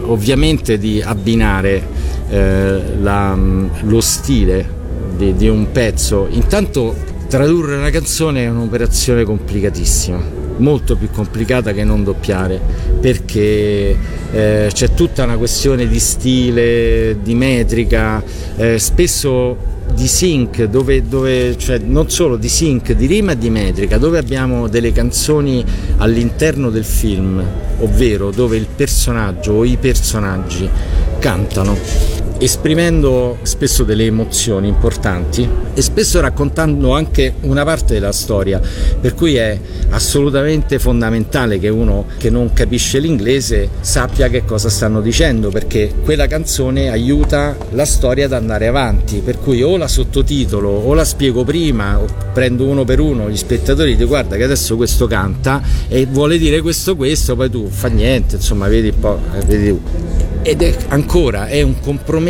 ovviamente 0.04 0.78
di 0.78 1.02
abbinare 1.02 1.82
eh, 2.28 2.82
la- 3.00 3.36
lo 3.36 4.00
stile 4.00 4.78
di, 5.16 5.34
di 5.34 5.48
un 5.48 5.72
pezzo. 5.72 6.28
Intanto 6.30 6.94
tradurre 7.28 7.76
una 7.76 7.90
canzone 7.90 8.44
è 8.44 8.48
un'operazione 8.48 9.24
complicatissima, 9.24 10.20
molto 10.58 10.96
più 10.96 11.10
complicata 11.10 11.72
che 11.72 11.82
non 11.82 12.04
doppiare, 12.04 12.60
perché 13.00 13.96
eh, 14.32 14.68
c'è 14.70 14.94
tutta 14.94 15.24
una 15.24 15.36
questione 15.36 15.88
di 15.88 15.98
stile, 15.98 17.16
di 17.22 17.34
metrica, 17.34 18.22
eh, 18.56 18.78
spesso 18.78 19.78
di 20.00 20.08
sync, 20.08 20.64
dove, 20.64 21.06
dove- 21.06 21.58
cioè 21.58 21.76
non 21.76 22.08
solo 22.08 22.38
di 22.38 22.48
sync, 22.48 22.92
di 22.92 23.04
rima 23.04 23.32
e 23.32 23.38
di 23.38 23.50
metrica, 23.50 23.98
dove 23.98 24.16
abbiamo 24.16 24.66
delle 24.66 24.92
canzoni 24.92 25.62
all'interno 25.98 26.70
del 26.70 26.86
film, 26.86 27.44
ovvero 27.80 28.30
dove 28.30 28.56
il 28.56 28.66
personaggio 28.74 29.52
o 29.52 29.64
i 29.66 29.76
personaggi 29.76 30.66
cantano, 31.18 31.76
esprimendo 32.40 33.36
spesso 33.42 33.84
delle 33.84 34.06
emozioni 34.06 34.66
importanti 34.66 35.46
e 35.74 35.82
spesso 35.82 36.20
raccontando 36.20 36.94
anche 36.94 37.34
una 37.42 37.64
parte 37.64 37.92
della 37.94 38.12
storia, 38.12 38.60
per 38.98 39.14
cui 39.14 39.36
è 39.36 39.58
assolutamente 39.90 40.78
fondamentale 40.78 41.58
che 41.58 41.68
uno 41.68 42.06
che 42.16 42.30
non 42.30 42.54
capisce 42.54 42.98
l'inglese 42.98 43.68
sappia 43.80 44.28
che 44.28 44.44
cosa 44.46 44.70
stanno 44.70 45.02
dicendo, 45.02 45.50
perché 45.50 45.92
quella 46.02 46.26
canzone 46.26 46.88
aiuta 46.88 47.56
la 47.72 47.84
storia 47.84 48.24
ad 48.24 48.32
andare 48.32 48.66
avanti, 48.66 49.20
per 49.22 49.38
cui 49.38 49.62
o 49.62 49.76
la 49.76 49.88
sottotitolo 49.88 50.70
o 50.70 50.94
la 50.94 51.04
spiego 51.04 51.44
prima 51.44 51.98
o 51.98 52.06
prendo 52.32 52.64
uno 52.64 52.84
per 52.84 53.00
uno 53.00 53.28
gli 53.28 53.36
spettatori 53.36 53.96
ti 53.96 54.04
guarda 54.04 54.36
che 54.36 54.44
adesso 54.44 54.76
questo 54.76 55.06
canta 55.06 55.60
e 55.88 56.06
vuole 56.06 56.38
dire 56.38 56.62
questo 56.62 56.96
questo, 56.96 57.36
poi 57.36 57.50
tu 57.50 57.68
fa 57.68 57.88
niente, 57.88 58.36
insomma, 58.36 58.66
vedi 58.66 58.88
un 58.88 58.98
po', 58.98 59.18
eh, 59.34 59.44
vedi 59.44 59.78
ed 60.42 60.62
è 60.62 60.74
ancora 60.88 61.48
è 61.48 61.60
un 61.60 61.80
compromesso 61.80 62.29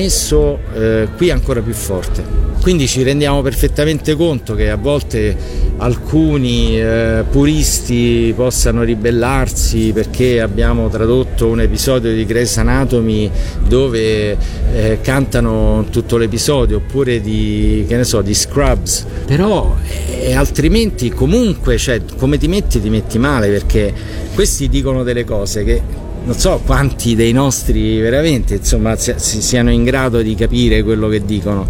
eh, 0.74 1.08
qui 1.16 1.30
ancora 1.30 1.60
più 1.60 1.74
forte. 1.74 2.48
Quindi 2.60 2.86
ci 2.86 3.02
rendiamo 3.02 3.40
perfettamente 3.40 4.14
conto 4.14 4.54
che 4.54 4.68
a 4.68 4.76
volte 4.76 5.34
alcuni 5.78 6.78
eh, 6.78 7.24
puristi 7.30 8.34
possano 8.36 8.82
ribellarsi 8.82 9.92
perché 9.94 10.42
abbiamo 10.42 10.88
tradotto 10.90 11.46
un 11.46 11.60
episodio 11.62 12.12
di 12.12 12.26
Grey's 12.26 12.58
Anatomy 12.58 13.30
dove 13.66 14.36
eh, 14.74 14.98
cantano 15.00 15.86
tutto 15.90 16.18
l'episodio 16.18 16.76
oppure 16.76 17.22
di, 17.22 17.86
so, 18.02 18.20
di 18.20 18.34
Scrubs, 18.34 19.06
però 19.24 19.74
eh, 20.08 20.34
altrimenti 20.34 21.08
comunque 21.08 21.78
cioè, 21.78 22.02
come 22.18 22.36
ti 22.36 22.46
metti 22.46 22.78
ti 22.78 22.90
metti 22.90 23.18
male 23.18 23.48
perché 23.48 23.92
questi 24.34 24.68
dicono 24.68 25.02
delle 25.02 25.24
cose 25.24 25.64
che 25.64 25.82
non 26.22 26.34
so 26.34 26.60
quanti 26.64 27.14
dei 27.14 27.32
nostri 27.32 27.98
veramente 27.98 28.56
insomma 28.56 28.94
siano 28.96 29.70
in 29.70 29.84
grado 29.84 30.20
di 30.20 30.34
capire 30.34 30.82
quello 30.82 31.08
che 31.08 31.24
dicono 31.24 31.66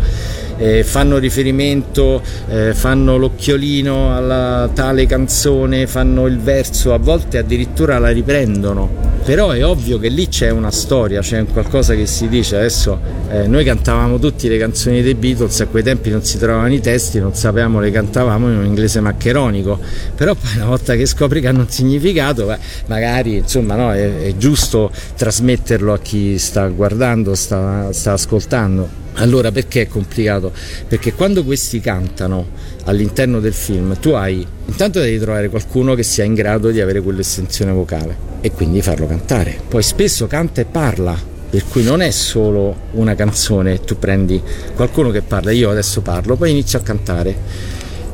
eh, 0.61 0.85
fanno 0.85 1.17
riferimento, 1.17 2.23
eh, 2.49 2.75
fanno 2.75 3.17
l'occhiolino 3.17 4.15
alla 4.15 4.69
tale 4.73 5.07
canzone, 5.07 5.87
fanno 5.87 6.27
il 6.27 6.39
verso, 6.39 6.93
a 6.93 6.99
volte 6.99 7.39
addirittura 7.39 7.99
la 7.99 8.11
riprendono. 8.11 9.09
Però 9.31 9.51
è 9.51 9.65
ovvio 9.65 10.01
che 10.01 10.09
lì 10.09 10.27
c'è 10.27 10.51
una 10.51 10.73
storia, 10.73 11.21
c'è 11.21 11.45
qualcosa 11.45 11.95
che 11.95 12.05
si 12.05 12.29
dice. 12.29 12.57
Adesso 12.57 13.01
eh, 13.31 13.47
noi 13.47 13.63
cantavamo 13.63 14.19
tutte 14.19 14.49
le 14.49 14.59
canzoni 14.59 15.03
dei 15.03 15.15
Beatles, 15.15 15.61
a 15.61 15.69
quei 15.69 15.85
tempi 15.85 16.11
non 16.11 16.25
si 16.25 16.37
trovavano 16.37 16.75
i 16.75 16.81
testi, 16.81 17.21
non 17.21 17.33
sapevamo 17.33 17.79
le 17.79 17.93
cantavamo 17.93 18.49
in 18.51 18.57
un 18.57 18.65
inglese 18.65 18.99
maccheronico. 18.99 19.79
Però 20.17 20.35
poi 20.35 20.57
una 20.57 20.65
volta 20.65 20.97
che 20.97 21.07
scopri 21.07 21.41
che 21.41 21.47
hanno 21.47 21.61
un 21.61 21.69
significato, 21.69 22.47
beh, 22.47 22.59
magari 22.87 23.37
insomma 23.37 23.77
no, 23.77 23.93
è, 23.93 24.23
è, 24.23 24.37
giusto 24.37 24.91
trasmetterlo 25.15 25.93
a 25.93 26.01
chi 26.01 26.37
sta 26.37 26.67
guardando, 26.67 27.37
sta, 27.37 27.93
sta 27.93 28.15
ascoltando. 28.15 28.89
Allora 29.15 29.53
perché 29.53 29.83
è 29.83 29.87
complicato? 29.87 30.51
Perché 30.89 31.13
quando 31.13 31.45
questi 31.45 31.79
cantano 31.79 32.49
all'interno 32.85 33.41
del 33.41 33.53
film 33.53 33.99
tu 33.99 34.11
hai 34.11 34.47
intanto 34.67 35.01
devi 35.01 35.19
trovare 35.19 35.49
qualcuno 35.49 35.95
che 35.95 36.03
sia 36.03 36.25
in 36.25 36.35
grado 36.35 36.71
di 36.71 36.81
avere 36.81 37.01
quell'estensione 37.01 37.73
vocale 37.73 38.29
e 38.41 38.53
quindi 38.53 38.83
farlo 38.83 39.07
cantare. 39.07 39.59
Poi 39.69 39.83
spesso 39.83 40.27
canta 40.27 40.61
e 40.61 40.65
parla, 40.65 41.17
per 41.51 41.65
cui 41.69 41.83
non 41.83 42.01
è 42.01 42.11
solo 42.11 42.75
una 42.93 43.15
canzone, 43.15 43.81
tu 43.81 43.99
prendi 43.99 44.41
qualcuno 44.75 45.11
che 45.11 45.23
parla, 45.23 45.51
io 45.51 45.71
adesso 45.71 46.01
parlo, 46.01 46.37
poi 46.37 46.51
inizio 46.51 46.79
a 46.79 46.83
cantare. 46.83 47.37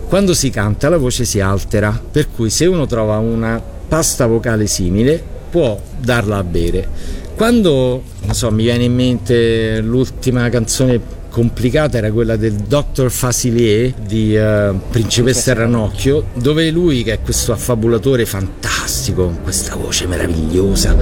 Quando 0.09 0.35
si 0.35 0.50
canta 0.50 0.88
la 0.88 0.98
voce 0.98 1.24
si 1.24 1.40
altera, 1.40 2.00
per 2.11 2.29
cui 2.31 2.50
se 2.50 2.66
uno 2.66 2.87
trova 2.87 3.18
una 3.18 3.62
pasta 3.88 4.26
vocale 4.26 4.66
simile 4.66 5.22
può 5.48 5.81
darla 6.00 6.38
a 6.38 6.44
bere 6.44 7.24
quando, 7.37 8.02
non 8.22 8.35
so, 8.35 8.50
mi 8.50 8.62
viene 8.62 8.85
in 8.85 8.94
mente 8.94 9.81
l'ultima 9.83 10.48
canzone 10.48 10.98
complicata 11.37 11.99
era 11.99 12.11
quella 12.12 12.37
del 12.37 12.55
Dr. 12.55 13.11
Facilier 13.11 13.92
di 13.92 14.35
uh, 14.35 14.75
Principessa 14.88 15.53
Ranocchio, 15.53 16.29
dove 16.33 16.70
lui, 16.70 17.03
che 17.03 17.12
è 17.12 17.20
questo 17.20 17.53
affabulatore 17.53 18.25
fantastico, 18.25 18.75
con 19.12 19.42
questa 19.42 19.76
voce 19.76 20.06
meravigliosa, 20.06 20.96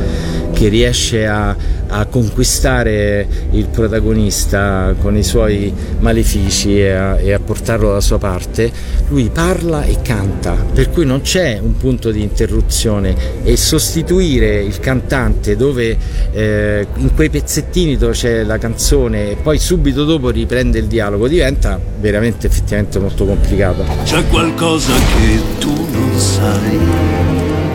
che 0.53 0.69
riesce 0.69 1.27
a, 1.27 1.57
a, 1.89 2.07
conquistare 2.07 3.27
il 3.51 3.67
protagonista 3.69 4.95
con 5.01 5.17
i 5.17 5.23
suoi 5.23 5.73
malefici 5.99 6.79
e 6.79 6.91
a, 6.93 7.19
e 7.19 7.33
a, 7.33 7.39
portarlo 7.39 7.89
dalla 7.89 8.01
sua 8.01 8.19
parte, 8.19 8.71
lui 9.09 9.31
parla 9.33 9.85
e 9.85 10.01
canta, 10.03 10.53
per 10.53 10.91
cui 10.91 11.05
non 11.05 11.21
c'è 11.21 11.59
un 11.61 11.77
punto 11.77 12.11
di 12.11 12.23
interruzione 12.23 13.43
e 13.43 13.57
sostituire 13.57 14.63
il 14.63 14.79
cantante 14.81 15.57
dove 15.57 15.97
eh, 16.33 16.87
in 16.97 17.15
quei 17.15 17.31
pezzettini 17.31 17.97
dove 17.97 18.13
c'è 18.13 18.43
la 18.45 18.59
canzone 18.59 19.31
e 19.33 19.37
poi 19.37 19.59
subito 19.59 20.05
dopo 20.05 20.31
riprende 20.31 20.79
il 20.79 20.87
dialogo 20.87 21.29
diventa 21.29 21.81
veramente 22.01 22.47
effettivamente 22.47 22.99
molto 22.99 23.25
complicato. 23.25 23.85
C'è 24.05 24.27
qualcosa 24.29 24.93
che 24.93 25.41
tu 25.59 25.73
non 25.91 26.19
sai 26.19 27.24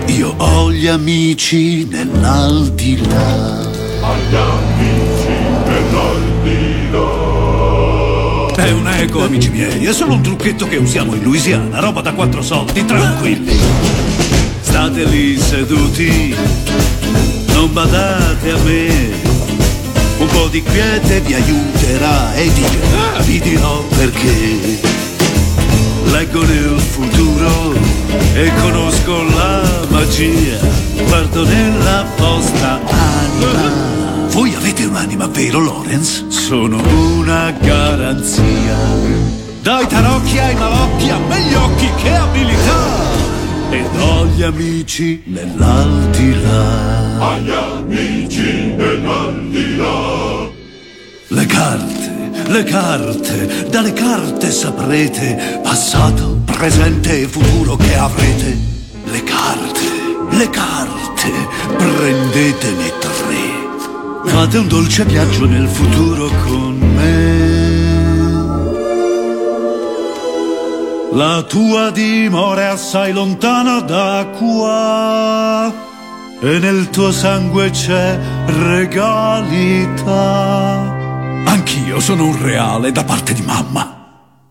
io 0.09 0.33
ho 0.37 0.71
gli 0.71 0.87
amici 0.87 1.85
nell'aldilà. 1.85 3.59
Agli 4.01 4.35
amici 4.35 5.27
nell'aldilà. 5.65 7.07
È 8.55 8.71
un 8.71 8.87
eco, 8.87 9.23
amici 9.23 9.49
miei, 9.49 9.85
è 9.85 9.93
solo 9.93 10.13
un 10.13 10.21
trucchetto 10.21 10.67
che 10.67 10.77
usiamo 10.77 11.13
in 11.13 11.23
Louisiana, 11.23 11.79
roba 11.79 12.01
da 12.01 12.13
quattro 12.13 12.41
soldi, 12.41 12.83
tranquilli. 12.85 13.57
State 14.61 15.03
lì 15.05 15.37
seduti, 15.37 16.35
non 17.53 17.71
badate 17.71 18.51
a 18.51 18.57
me. 18.63 19.37
Un 20.17 20.27
po' 20.27 20.47
di 20.47 20.61
quiete 20.63 21.21
vi 21.21 21.33
aiuterà 21.35 22.35
ed 22.35 22.57
io 22.57 23.23
vi 23.23 23.39
dirò 23.39 23.83
perché. 23.95 24.98
Leggo 26.11 26.43
nel 26.43 26.79
futuro 26.79 27.73
e 28.33 28.51
conosco 28.61 29.23
la 29.23 29.61
magia, 29.89 30.57
guardo 31.07 31.45
nella 31.45 32.05
vostra 32.17 32.79
anima. 32.85 34.27
Voi 34.29 34.53
avete 34.53 34.85
un'anima, 34.85 35.27
vero 35.27 35.59
Lorenz? 35.59 36.27
Sono 36.27 36.81
una 37.17 37.51
garanzia. 37.51 38.75
Dai 39.61 39.87
tarocchi 39.87 40.39
ai 40.39 40.55
malocchi, 40.55 41.09
a 41.09 41.17
me 41.17 41.41
gli 41.41 41.53
occhi, 41.53 41.89
che 42.01 42.15
abilità! 42.15 43.27
Ed 43.71 43.99
ho 43.99 44.25
gli 44.27 44.41
amici 44.41 45.21
nell'aldilà. 45.25 47.19
Agli 47.19 47.51
amici 47.51 48.73
nell'aldilà. 48.75 50.49
Le 51.27 51.45
carte 51.45 52.18
le 52.49 52.63
carte, 52.63 53.69
dalle 53.69 53.93
carte 53.93 54.51
saprete 54.51 55.59
passato, 55.63 56.39
presente 56.45 57.21
e 57.21 57.27
futuro 57.27 57.75
che 57.75 57.95
avrete. 57.95 58.57
Le 59.05 59.23
carte, 59.23 59.81
le 60.31 60.49
carte, 60.49 61.31
prendetene 61.77 62.91
tre. 62.99 63.67
Fate 64.25 64.57
un 64.57 64.67
dolce 64.67 65.05
viaggio 65.05 65.45
nel 65.45 65.67
futuro 65.67 66.29
con 66.45 66.77
me. 66.95 67.57
La 71.11 71.43
tua 71.43 71.91
dimora 71.91 72.61
è 72.61 72.65
assai 72.65 73.13
lontana 73.13 73.79
da 73.81 74.27
qua 74.37 75.71
e 76.39 76.59
nel 76.59 76.89
tuo 76.89 77.11
sangue 77.11 77.69
c'è 77.69 78.17
regalità. 78.45 79.87
Anch'io 81.45 81.99
sono 81.99 82.25
un 82.25 82.41
reale 82.41 82.91
da 82.91 83.03
parte 83.03 83.33
di 83.33 83.41
mamma. 83.41 83.97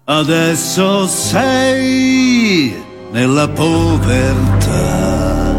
Adesso 0.05 1.07
sei 1.07 2.75
nella 3.11 3.49
povertà. 3.49 5.57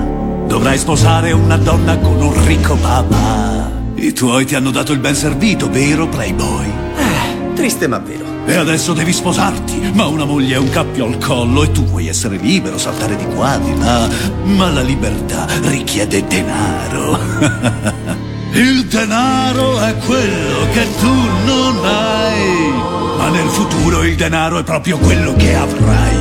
Dovrai 0.47 0.77
sposare 0.77 1.31
una 1.31 1.57
donna 1.57 1.97
con 1.97 2.21
un 2.21 2.45
ricco 2.45 2.75
papà. 2.75 3.71
I 3.95 4.13
tuoi 4.13 4.45
ti 4.45 4.55
hanno 4.55 4.71
dato 4.71 4.93
il 4.93 4.99
ben 4.99 5.15
servito, 5.15 5.69
vero 5.69 6.07
Playboy? 6.07 6.67
Eh, 6.67 7.53
triste 7.53 7.87
ma 7.87 7.99
vero. 7.99 8.27
E 8.45 8.55
adesso 8.55 8.93
devi 8.93 9.13
sposarti, 9.13 9.91
ma 9.93 10.07
una 10.07 10.25
moglie 10.25 10.55
è 10.55 10.57
un 10.57 10.69
cappio 10.69 11.05
al 11.05 11.19
collo 11.19 11.63
e 11.63 11.71
tu 11.71 11.85
vuoi 11.85 12.07
essere 12.07 12.37
libero, 12.37 12.79
saltare 12.79 13.15
di 13.15 13.25
qua, 13.35 13.57
di 13.57 13.77
là. 13.77 14.09
Ma 14.45 14.71
la 14.71 14.81
libertà 14.81 15.45
richiede 15.61 16.25
denaro. 16.25 18.17
Il 18.51 18.85
denaro 18.85 19.79
è 19.79 19.95
quello 19.97 20.67
che 20.71 20.87
tu 20.99 21.13
non 21.45 21.85
hai, 21.85 22.71
ma 23.17 23.29
nel 23.29 23.47
futuro 23.47 24.03
il 24.03 24.15
denaro 24.15 24.57
è 24.57 24.63
proprio 24.63 24.97
quello 24.97 25.35
che 25.35 25.55
avrai. 25.55 26.17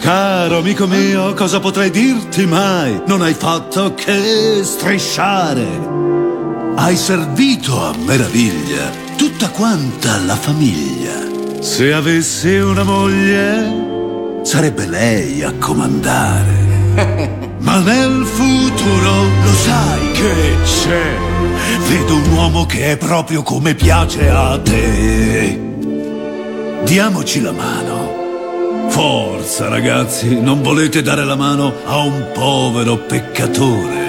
Caro 0.00 0.58
amico 0.58 0.86
mio, 0.86 1.34
cosa 1.34 1.60
potrei 1.60 1.90
dirti 1.90 2.46
mai? 2.46 3.02
Non 3.06 3.22
hai 3.22 3.34
fatto 3.34 3.94
che 3.94 4.60
strisciare. 4.62 5.66
Hai 6.76 6.96
servito 6.96 7.82
a 7.82 7.94
meraviglia 7.96 8.90
tutta 9.16 9.48
quanta 9.48 10.18
la 10.18 10.36
famiglia. 10.36 11.60
Se 11.60 11.92
avessi 11.92 12.56
una 12.56 12.82
moglie, 12.82 14.42
sarebbe 14.42 14.86
lei 14.86 15.42
a 15.42 15.52
comandare. 15.58 17.42
Ma 17.64 17.78
nel 17.78 18.24
futuro 18.24 19.22
lo 19.42 19.52
sai 19.54 20.12
che 20.12 20.56
c'è. 20.62 21.16
Vedo 21.88 22.14
un 22.14 22.32
uomo 22.32 22.66
che 22.66 22.92
è 22.92 22.96
proprio 22.98 23.42
come 23.42 23.74
piace 23.74 24.28
a 24.28 24.58
te. 24.58 25.58
Diamoci 26.84 27.40
la 27.40 27.52
mano. 27.52 28.22
Forza 28.88 29.68
ragazzi, 29.68 30.38
non 30.38 30.60
volete 30.62 31.00
dare 31.00 31.24
la 31.24 31.36
mano 31.36 31.72
a 31.86 31.96
un 32.04 32.30
povero 32.34 32.98
peccatore? 32.98 34.02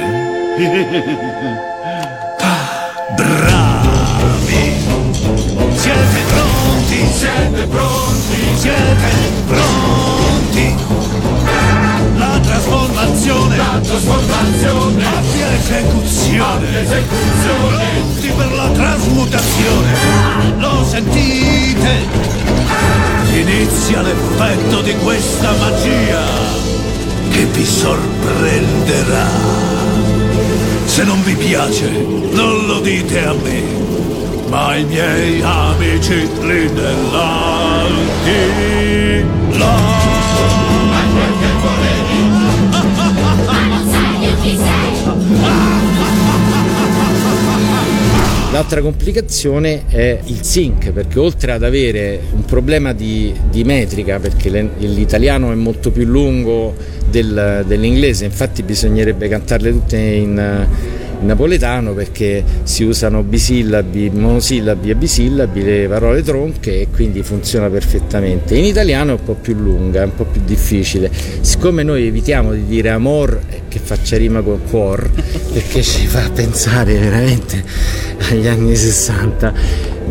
La 13.55 13.79
trasformazione. 13.81 15.05
Abbia 15.05 15.53
esecuzione. 15.53 16.43
Abbia 16.43 16.81
esecuzione. 16.81 17.99
Lotti 17.99 18.31
per 18.35 18.51
la 18.53 18.67
trasmutazione. 18.69 19.93
Lo 20.57 20.83
sentite? 20.83 22.07
Inizia 23.33 24.01
l'effetto 24.01 24.81
di 24.81 24.95
questa 24.95 25.51
magia 25.59 26.23
che 27.29 27.45
vi 27.45 27.65
sorprenderà. 27.65 29.27
Se 30.85 31.03
non 31.03 31.21
vi 31.23 31.35
piace, 31.35 31.89
non 31.89 32.65
lo 32.65 32.79
dite 32.79 33.25
a 33.25 33.33
me, 33.33 33.61
ma 34.47 34.67
ai 34.67 34.85
miei 34.85 35.41
amici 35.41 36.29
lì 36.41 36.71
nell'antilope. 36.71 38.95
L'altra 48.55 48.79
complicazione 48.79 49.83
è 49.87 50.17
il 50.27 50.41
sync, 50.41 50.91
perché 50.91 51.19
oltre 51.19 51.51
ad 51.51 51.61
avere 51.61 52.21
un 52.31 52.45
problema 52.45 52.93
di, 52.93 53.33
di 53.49 53.65
metrica, 53.65 54.17
perché 54.17 54.49
l'italiano 54.77 55.51
è 55.51 55.55
molto 55.55 55.91
più 55.91 56.05
lungo 56.05 56.73
del, 57.09 57.65
dell'inglese, 57.67 58.23
infatti 58.23 58.63
bisognerebbe 58.63 59.27
cantarle 59.27 59.71
tutte 59.71 59.97
in 59.97 60.67
napoletano 61.21 61.93
perché 61.93 62.43
si 62.63 62.83
usano 62.83 63.23
bisillabi, 63.23 64.09
monosillabi 64.09 64.89
e 64.89 64.95
bisillabi, 64.95 65.63
le 65.63 65.87
parole 65.87 66.21
tronche 66.23 66.81
e 66.81 66.87
quindi 66.91 67.23
funziona 67.23 67.69
perfettamente. 67.69 68.55
In 68.55 68.65
italiano 68.65 69.11
è 69.11 69.19
un 69.19 69.23
po' 69.23 69.35
più 69.35 69.55
lunga, 69.55 70.01
è 70.01 70.05
un 70.05 70.15
po' 70.15 70.25
più 70.25 70.41
difficile. 70.45 71.11
Siccome 71.41 71.83
noi 71.83 72.05
evitiamo 72.05 72.53
di 72.53 72.65
dire 72.65 72.89
amor 72.89 73.39
che 73.67 73.79
faccia 73.79 74.17
rima 74.17 74.41
con 74.41 74.61
cuor, 74.69 75.09
perché 75.53 75.81
ci 75.81 76.05
fa 76.07 76.29
pensare 76.33 76.97
veramente 76.97 77.63
agli 78.29 78.47
anni 78.47 78.75
60, 78.75 79.53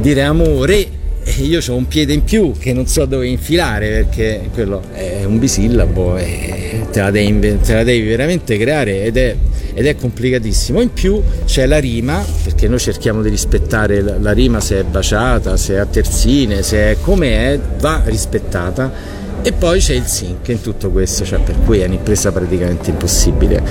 dire 0.00 0.22
amore 0.22 1.02
io 1.38 1.60
ho 1.66 1.74
un 1.74 1.88
piede 1.88 2.12
in 2.12 2.22
più 2.22 2.52
che 2.58 2.72
non 2.72 2.86
so 2.86 3.06
dove 3.06 3.26
infilare 3.26 3.88
perché 3.88 4.48
quello 4.52 4.82
è 4.92 5.24
un 5.24 5.38
bisillabo 5.38 6.16
e 6.18 6.86
te 6.92 7.00
la 7.00 7.10
devi, 7.10 7.58
te 7.60 7.74
la 7.74 7.82
devi 7.82 8.06
veramente 8.06 8.58
creare 8.58 9.04
ed 9.04 9.16
è 9.16 9.34
ed 9.74 9.86
è 9.86 9.96
complicatissimo. 9.96 10.80
In 10.80 10.92
più 10.92 11.20
c'è 11.44 11.66
la 11.66 11.78
rima, 11.78 12.24
perché 12.42 12.68
noi 12.68 12.78
cerchiamo 12.78 13.20
di 13.20 13.28
rispettare 13.28 14.00
la, 14.00 14.32
rima 14.32 14.60
se 14.60 14.80
è 14.80 14.84
baciata, 14.84 15.56
se 15.56 15.74
è 15.74 15.78
a 15.78 15.86
terzine, 15.86 16.62
se 16.62 16.92
è 16.92 16.96
come 17.00 17.52
è, 17.52 17.60
va 17.80 18.02
rispettata. 18.04 19.22
E 19.42 19.52
poi 19.52 19.78
c'è 19.78 19.92
il 19.92 20.06
sync 20.06 20.48
in 20.48 20.62
tutto 20.62 20.90
questo, 20.90 21.24
cioè 21.24 21.40
per 21.40 21.56
cui 21.66 21.80
è 21.80 21.86
un'impresa 21.86 22.32
praticamente 22.32 22.90
impossibile. 22.90 23.62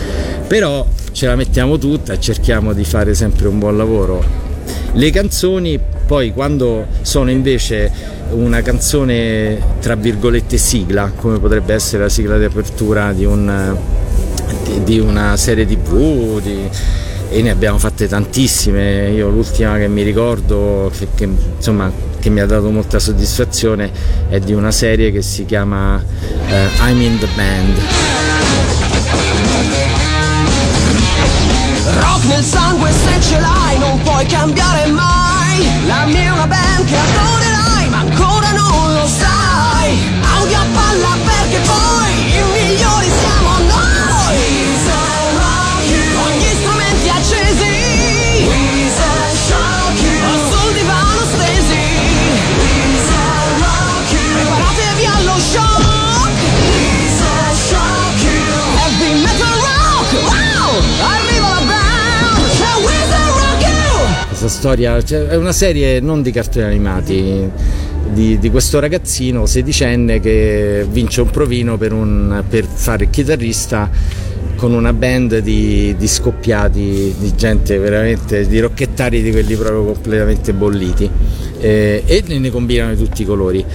Però 0.45 0.85
ce 1.11 1.25
la 1.25 1.35
mettiamo 1.35 1.79
tutta 1.79 2.13
e 2.13 2.19
cerchiamo 2.19 2.73
di 2.73 2.83
fare 2.83 3.15
sempre 3.15 3.47
un 3.47 3.57
buon 3.57 3.77
lavoro. 3.77 4.23
Le 4.91 5.09
canzoni 5.09 5.79
poi 6.05 6.31
quando 6.31 6.85
sono 7.01 7.31
invece 7.31 7.91
una 8.31 8.61
canzone 8.61 9.59
tra 9.79 9.95
virgolette 9.95 10.57
sigla, 10.57 11.11
come 11.15 11.39
potrebbe 11.39 11.73
essere 11.73 12.03
la 12.03 12.09
sigla 12.09 12.37
di 12.37 12.43
apertura 12.43 13.11
di 13.13 13.25
un 13.25 13.77
di, 14.83 14.99
una 14.99 15.35
serie 15.37 15.65
tv 15.65 16.39
di, 16.41 16.69
e 17.29 17.41
ne 17.41 17.49
abbiamo 17.49 17.77
fatte 17.77 18.07
tantissime. 18.07 19.09
Io 19.09 19.29
l'ultima 19.29 19.77
che 19.77 19.87
mi 19.87 20.03
ricordo 20.03 20.91
che, 20.97 21.07
che, 21.15 21.29
insomma, 21.55 21.91
che 22.19 22.29
mi 22.29 22.39
ha 22.39 22.45
dato 22.45 22.69
molta 22.69 22.99
soddisfazione 22.99 23.91
è 24.29 24.39
di 24.39 24.53
una 24.53 24.71
serie 24.71 25.11
che 25.11 25.21
si 25.21 25.45
chiama 25.45 25.95
uh, 25.95 26.85
I'm 26.85 27.01
in 27.01 27.19
the 27.19 27.27
Band. 27.35 27.77
Rock 31.99 32.23
nel 32.25 32.43
sangue 32.43 32.91
se 32.91 33.21
ce 33.21 33.39
l'hai 33.39 33.77
non 33.77 34.01
puoi 34.03 34.25
cambiare 34.25 34.85
mai. 34.87 35.85
La 35.85 36.05
mia 36.05 36.21
è 36.21 36.29
una 36.29 36.47
band 36.47 36.85
che 36.85 36.95
adorerai 36.95 37.89
ma 37.89 37.99
ancora 37.99 38.51
non 38.51 38.93
lo 38.93 39.05
sai. 39.05 39.97
Audi 40.35 40.53
a 40.53 40.65
palla 40.71 41.17
perché 41.25 41.59
poi 41.65 42.02
questa 64.43 64.59
storia 64.59 65.01
cioè, 65.01 65.27
è 65.27 65.35
una 65.37 65.53
serie 65.53 66.01
non 66.01 66.21
di 66.21 66.31
cartoni 66.31 66.65
animati 66.65 67.49
di, 68.11 68.37
di, 68.37 68.49
questo 68.49 68.81
ragazzino 68.81 69.45
sedicenne 69.45 70.19
che 70.19 70.85
vince 70.89 71.21
un 71.21 71.29
provino 71.29 71.77
per, 71.77 71.93
un, 71.93 72.43
per 72.49 72.65
fare 72.65 73.05
il 73.05 73.09
chitarrista 73.09 73.89
con 74.57 74.73
una 74.73 74.91
band 74.91 75.37
di, 75.37 75.95
di, 75.97 76.07
scoppiati, 76.07 77.15
di 77.17 77.35
gente 77.35 77.77
veramente, 77.77 78.45
di 78.45 78.59
rocchettari 78.59 79.21
di 79.21 79.31
quelli 79.31 79.55
proprio 79.55 79.85
completamente 79.85 80.53
bolliti 80.53 81.09
eh, 81.59 82.03
e 82.05 82.23
ne 82.27 82.51
combinano 82.51 82.95
tutti 82.95 83.21
i 83.21 83.25
colori. 83.25 83.65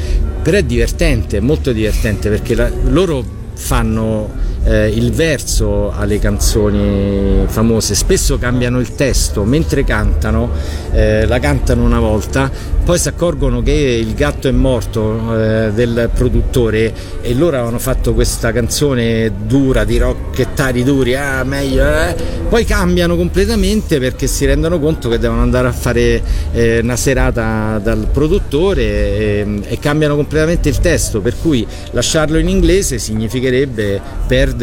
Però 0.43 0.57
è 0.57 0.63
divertente, 0.63 1.41
molto 1.41 1.73
divertente 1.73 2.29
perché 2.29 2.55
la, 2.55 2.71
loro 2.85 3.25
fanno 3.55 4.31
eh, 4.69 4.89
il 4.89 5.13
verso 5.13 5.91
alle 5.91 6.19
canzoni 6.19 7.45
famose, 7.47 7.95
spesso 7.95 8.37
cambiano 8.39 8.79
il 8.81 8.95
testo, 8.95 9.45
mentre 9.45 9.83
cantano, 9.83 10.51
eh, 10.93 11.25
la 11.27 11.39
cantano 11.39 11.85
una 11.85 11.99
volta, 11.99 12.51
poi 12.85 12.99
si 12.99 13.09
accorgono 13.09 13.63
che 13.63 13.73
il 13.73 14.15
gatto 14.15 14.47
è 14.49 14.51
morto 14.51 15.35
eh, 15.35 15.73
del 15.73 16.11
produttore 16.15 16.93
e 17.23 17.35
loro 17.35 17.57
avevano 17.57 17.79
fatto 17.79 18.13
questa 18.13 18.53
canzone 18.53 19.33
dura 19.47 19.85
di 19.85 19.97
rocchettari 19.97 20.85
duri, 20.85 21.15
ah 21.15 21.45
meglio, 21.45 21.85
eh? 21.87 22.15
poi 22.49 22.65
cambiano 22.65 23.17
completamente 23.17 23.99
perché 23.99 24.27
si 24.27 24.45
rendono 24.45 24.79
conto 24.79 25.09
che 25.09 25.19
devono 25.19 25.41
andare 25.41 25.69
a 25.69 25.73
fare 25.73 26.23
eh, 26.53 26.81
una 26.83 26.97
serata 26.97 27.81
dal 27.83 28.09
produttore 28.13 28.83
e, 28.83 29.61
e 29.65 29.79
cambiano 29.79 30.15
completamente 30.15 30.69
il 30.69 30.79
testo, 30.79 31.21
per 31.21 31.35
cui 31.41 31.67
lasciarlo 31.93 32.37
in 32.39 32.49
inglese 32.49 32.99
significherebbe 32.99 34.01
perdere 34.27 34.58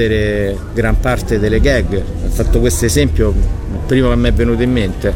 gran 0.73 0.99
parte 0.99 1.39
delle 1.39 1.59
gag. 1.59 1.95
Ho 1.95 2.29
fatto 2.29 2.59
questo 2.59 2.85
esempio, 2.85 3.29
il 3.29 3.79
primo 3.85 4.09
che 4.09 4.15
mi 4.15 4.27
è 4.27 4.33
venuto 4.33 4.61
in 4.61 4.71
mente. 4.71 5.13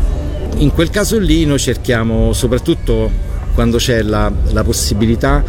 In 0.58 0.72
quel 0.72 0.90
caso 0.90 1.20
lì 1.20 1.46
noi 1.46 1.60
cerchiamo, 1.60 2.34
soprattutto 2.34 3.10
quando 3.54 3.78
c'è 3.78 4.02
la, 4.02 4.32
la 4.52 4.64
possibilità, 4.64 5.44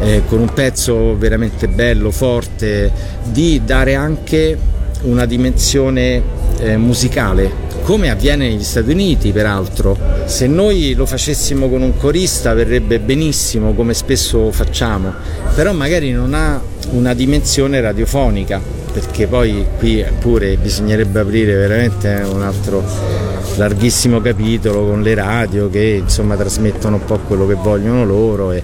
eh, 0.00 0.22
con 0.26 0.40
un 0.40 0.52
pezzo 0.52 1.16
veramente 1.16 1.68
bello, 1.68 2.10
forte, 2.10 2.90
di 3.24 3.60
dare 3.64 3.94
anche 3.94 4.56
una 5.02 5.26
dimensione 5.26 6.22
eh, 6.58 6.76
musicale, 6.76 7.68
come 7.82 8.10
avviene 8.10 8.48
negli 8.48 8.62
Stati 8.62 8.90
Uniti 8.90 9.32
peraltro. 9.32 9.96
Se 10.26 10.46
noi 10.46 10.94
lo 10.94 11.06
facessimo 11.06 11.68
con 11.68 11.82
un 11.82 11.96
corista 11.96 12.54
verrebbe 12.54 13.00
benissimo, 13.00 13.74
come 13.74 13.94
spesso 13.94 14.50
facciamo, 14.50 15.12
però 15.54 15.72
magari 15.72 16.12
non 16.12 16.34
ha 16.34 16.60
una 16.90 17.14
dimensione 17.14 17.80
radiofonica, 17.80 18.60
perché 18.92 19.26
poi 19.26 19.66
qui 19.78 20.04
pure 20.18 20.56
bisognerebbe 20.56 21.20
aprire 21.20 21.54
veramente 21.54 22.22
un 22.30 22.42
altro 22.42 22.84
larghissimo 23.56 24.20
capitolo 24.20 24.86
con 24.86 25.02
le 25.02 25.14
radio 25.14 25.68
che 25.68 26.00
insomma 26.02 26.36
trasmettono 26.36 26.96
un 26.96 27.04
po' 27.04 27.18
quello 27.18 27.46
che 27.46 27.54
vogliono 27.54 28.04
loro 28.04 28.52
e, 28.52 28.62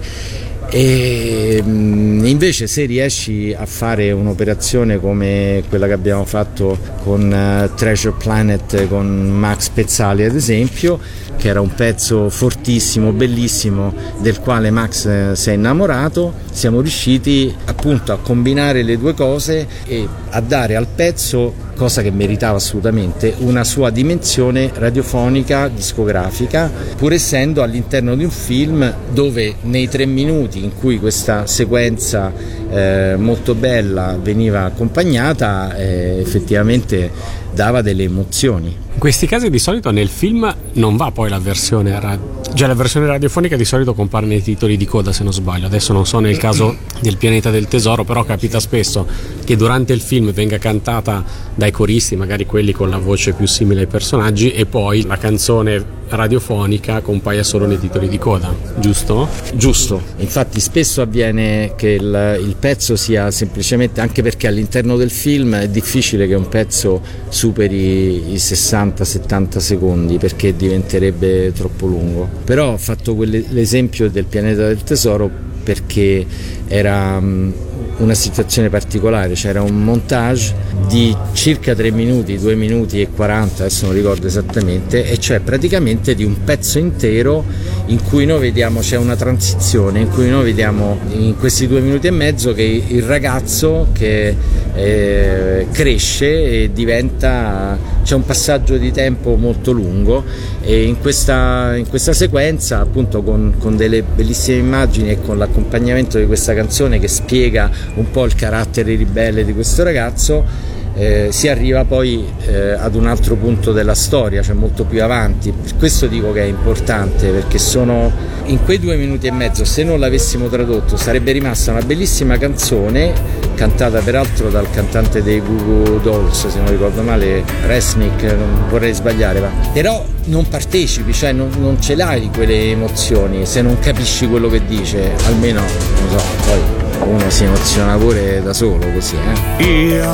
e 0.69 1.63
invece 1.65 2.67
se 2.67 2.85
riesci 2.85 3.55
a 3.57 3.65
fare 3.65 4.11
un'operazione 4.11 4.99
come 4.99 5.63
quella 5.69 5.87
che 5.87 5.93
abbiamo 5.93 6.25
fatto 6.25 6.77
con 7.03 7.31
uh, 7.31 7.73
Treasure 7.75 8.15
Planet 8.17 8.87
con 8.87 9.07
Max 9.07 9.69
Pezzali 9.69 10.25
ad 10.25 10.35
esempio 10.35 10.99
che 11.37 11.49
era 11.49 11.61
un 11.61 11.73
pezzo 11.73 12.29
fortissimo, 12.29 13.11
bellissimo 13.11 13.93
del 14.19 14.39
quale 14.39 14.69
Max 14.69 15.05
uh, 15.05 15.35
si 15.35 15.51
è 15.51 15.53
innamorato 15.53 16.33
siamo 16.51 16.81
riusciti 16.81 17.53
appunto 17.65 18.11
a 18.11 18.17
combinare 18.17 18.83
le 18.83 18.97
due 18.97 19.13
cose 19.13 19.67
e 19.85 20.07
a 20.29 20.41
dare 20.41 20.75
al 20.75 20.87
pezzo 20.93 21.66
cosa 21.77 22.01
che 22.01 22.11
meritava 22.11 22.57
assolutamente, 22.57 23.35
una 23.37 23.63
sua 23.63 23.89
dimensione 23.91 24.71
radiofonica, 24.73 25.69
discografica, 25.69 26.69
pur 26.97 27.13
essendo 27.13 27.61
all'interno 27.61 28.15
di 28.15 28.25
un 28.25 28.31
film 28.31 28.93
dove 29.13 29.55
nei 29.61 29.87
tre 29.87 30.05
minuti 30.05 30.63
in 30.63 30.73
cui 30.77 30.99
questa 30.99 31.45
sequenza 31.45 32.33
eh, 32.69 33.15
molto 33.17 33.55
bella 33.55 34.17
veniva 34.21 34.65
accompagnata, 34.65 35.77
eh, 35.77 36.19
effettivamente 36.19 37.11
dava 37.57 37.81
delle 37.81 38.03
emozioni. 38.03 38.67
In 38.67 38.99
questi 38.99 39.25
casi 39.25 39.49
di 39.49 39.57
solito 39.57 39.89
nel 39.89 40.09
film 40.09 40.55
non 40.73 40.95
va 40.95 41.09
poi 41.09 41.27
la 41.27 41.39
versione 41.39 41.99
radio. 41.99 42.39
Già 42.53 42.67
la 42.67 42.75
versione 42.75 43.07
radiofonica 43.07 43.55
di 43.55 43.65
solito 43.65 43.95
compare 43.95 44.27
nei 44.27 44.43
titoli 44.43 44.77
di 44.77 44.85
coda 44.85 45.11
se 45.11 45.23
non 45.23 45.33
sbaglio. 45.33 45.65
Adesso 45.65 45.91
non 45.91 46.05
so 46.05 46.19
nel 46.19 46.37
caso 46.37 46.77
del 47.01 47.17
pianeta 47.17 47.49
del 47.49 47.67
tesoro, 47.67 48.03
però 48.03 48.23
capita 48.23 48.59
spesso 48.59 49.07
che 49.43 49.55
durante 49.55 49.91
il 49.91 50.01
film 50.01 50.31
venga 50.31 50.59
cantata 50.59 51.23
dai 51.55 51.71
coristi, 51.71 52.15
magari 52.15 52.45
quelli 52.45 52.71
con 52.73 52.91
la 52.91 52.97
voce 52.97 53.33
più 53.33 53.47
simile 53.47 53.81
ai 53.81 53.87
personaggi, 53.87 54.51
e 54.51 54.67
poi 54.67 55.03
la 55.05 55.17
canzone 55.17 55.96
radiofonica 56.09 57.01
compaia 57.01 57.43
solo 57.43 57.65
nei 57.65 57.79
titoli 57.79 58.07
di 58.07 58.17
coda, 58.17 58.53
giusto? 58.77 59.27
Giusto, 59.53 60.01
infatti 60.17 60.59
spesso 60.59 61.01
avviene 61.01 61.73
che 61.75 61.89
il, 61.89 62.39
il 62.41 62.55
pezzo 62.59 62.95
sia 62.95 63.31
semplicemente, 63.31 64.01
anche 64.01 64.21
perché 64.21 64.47
all'interno 64.47 64.95
del 64.95 65.11
film 65.11 65.55
è 65.55 65.67
difficile 65.67 66.27
che 66.27 66.35
un 66.35 66.47
pezzo 66.47 67.01
superi 67.29 68.31
i 68.31 68.35
60-70 68.35 69.57
secondi 69.57 70.17
perché 70.17 70.55
diventerebbe 70.55 71.51
troppo 71.53 71.85
lungo. 71.87 72.27
Però 72.43 72.73
ho 72.73 72.77
fatto 72.77 73.15
l'esempio 73.17 74.09
del 74.09 74.25
pianeta 74.25 74.67
del 74.67 74.83
tesoro 74.83 75.29
perché 75.67 76.25
era 76.67 77.19
mm, 77.19 77.51
una 77.97 78.13
situazione 78.13 78.69
particolare, 78.69 79.33
c'era 79.33 79.61
un 79.61 79.83
montage 79.83 80.53
di 80.87 81.15
circa 81.33 81.73
3 81.73 81.91
minuti, 81.91 82.37
2 82.37 82.55
minuti 82.55 83.01
e 83.01 83.09
40, 83.09 83.63
adesso 83.63 83.85
non 83.85 83.95
ricordo 83.95 84.27
esattamente, 84.27 85.07
e 85.09 85.17
cioè 85.17 85.39
praticamente 85.39 86.13
di 86.13 86.23
un 86.23 86.43
pezzo 86.43 86.77
intero 86.79 87.43
in 87.87 88.03
cui 88.03 88.25
noi 88.25 88.39
vediamo 88.39 88.79
c'è 88.81 88.97
una 88.97 89.15
transizione, 89.15 90.01
in 90.01 90.09
cui 90.09 90.29
noi 90.29 90.43
vediamo 90.43 90.99
in 91.11 91.37
questi 91.37 91.67
due 91.67 91.79
minuti 91.79 92.07
e 92.07 92.11
mezzo 92.11 92.53
che 92.53 92.83
il 92.87 93.03
ragazzo 93.03 93.87
che 93.93 94.35
eh, 94.73 95.67
cresce 95.71 96.63
e 96.63 96.71
diventa, 96.73 97.77
c'è 98.03 98.15
un 98.15 98.25
passaggio 98.25 98.77
di 98.77 98.91
tempo 98.91 99.35
molto 99.35 99.71
lungo 99.71 100.23
e 100.61 100.83
in 100.83 100.99
questa, 100.99 101.75
in 101.77 101.87
questa 101.87 102.11
sequenza 102.11 102.79
appunto 102.79 103.23
con, 103.23 103.53
con 103.57 103.77
delle 103.77 104.03
bellissime 104.03 104.57
immagini 104.57 105.11
e 105.11 105.21
con 105.21 105.37
l'accompagnamento 105.37 106.19
di 106.19 106.25
questa 106.25 106.53
canzone 106.53 106.99
che 106.99 107.07
spiega 107.07 107.69
un 107.95 108.11
po' 108.11 108.25
il 108.25 108.35
carattere 108.35 108.95
ribelle 108.95 109.45
di 109.45 109.53
questo 109.53 109.83
ragazzo 109.83 110.75
eh, 110.97 111.27
si 111.31 111.47
arriva 111.47 111.85
poi 111.85 112.25
eh, 112.47 112.71
ad 112.71 112.95
un 112.95 113.05
altro 113.05 113.35
punto 113.35 113.71
della 113.71 113.93
storia, 113.93 114.41
cioè 114.41 114.55
molto 114.55 114.83
più 114.83 115.03
avanti. 115.03 115.51
Per 115.51 115.77
questo 115.77 116.07
dico 116.07 116.31
che 116.31 116.41
è 116.41 116.45
importante, 116.45 117.29
perché 117.29 117.59
sono 117.59 118.11
in 118.45 118.63
quei 118.63 118.79
due 118.79 118.95
minuti 118.95 119.27
e 119.27 119.31
mezzo, 119.31 119.63
se 119.63 119.83
non 119.83 119.99
l'avessimo 119.99 120.47
tradotto, 120.47 120.97
sarebbe 120.97 121.31
rimasta 121.31 121.71
una 121.71 121.81
bellissima 121.81 122.37
canzone, 122.37 123.13
cantata 123.55 123.99
peraltro 123.99 124.49
dal 124.49 124.69
cantante 124.71 125.21
dei 125.21 125.41
Google 125.41 126.01
Dolls, 126.01 126.47
se 126.47 126.57
non 126.57 126.69
ricordo 126.69 127.01
male, 127.03 127.43
Resnick, 127.65 128.23
non 128.23 128.65
vorrei 128.69 128.93
sbagliare, 128.93 129.39
ma 129.39 129.51
però 129.73 130.03
non 130.25 130.47
partecipi, 130.47 131.13
cioè 131.13 131.31
non, 131.31 131.49
non 131.59 131.79
ce 131.79 131.95
l'hai 131.95 132.29
quelle 132.33 132.71
emozioni, 132.71 133.45
se 133.45 133.61
non 133.61 133.77
capisci 133.79 134.27
quello 134.27 134.49
che 134.49 134.65
dice, 134.65 135.11
almeno, 135.25 135.59
non 135.59 136.19
so, 136.19 136.23
poi 136.45 136.76
uno 137.03 137.29
si 137.29 137.43
emoziona 137.43 137.95
pure 137.97 138.41
da 138.41 138.53
solo 138.53 138.91
così, 138.93 139.15
eh? 139.57 139.63
Io 139.63 140.13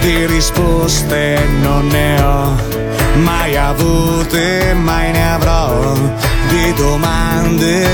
di 0.00 0.26
risposte 0.26 1.38
non 1.60 1.86
ne 1.88 2.20
ho 2.20 2.56
mai 3.22 3.56
avute, 3.56 4.74
mai 4.74 5.12
ne 5.12 5.32
avrò. 5.32 5.94
Di 6.48 6.72
domande, 6.74 7.86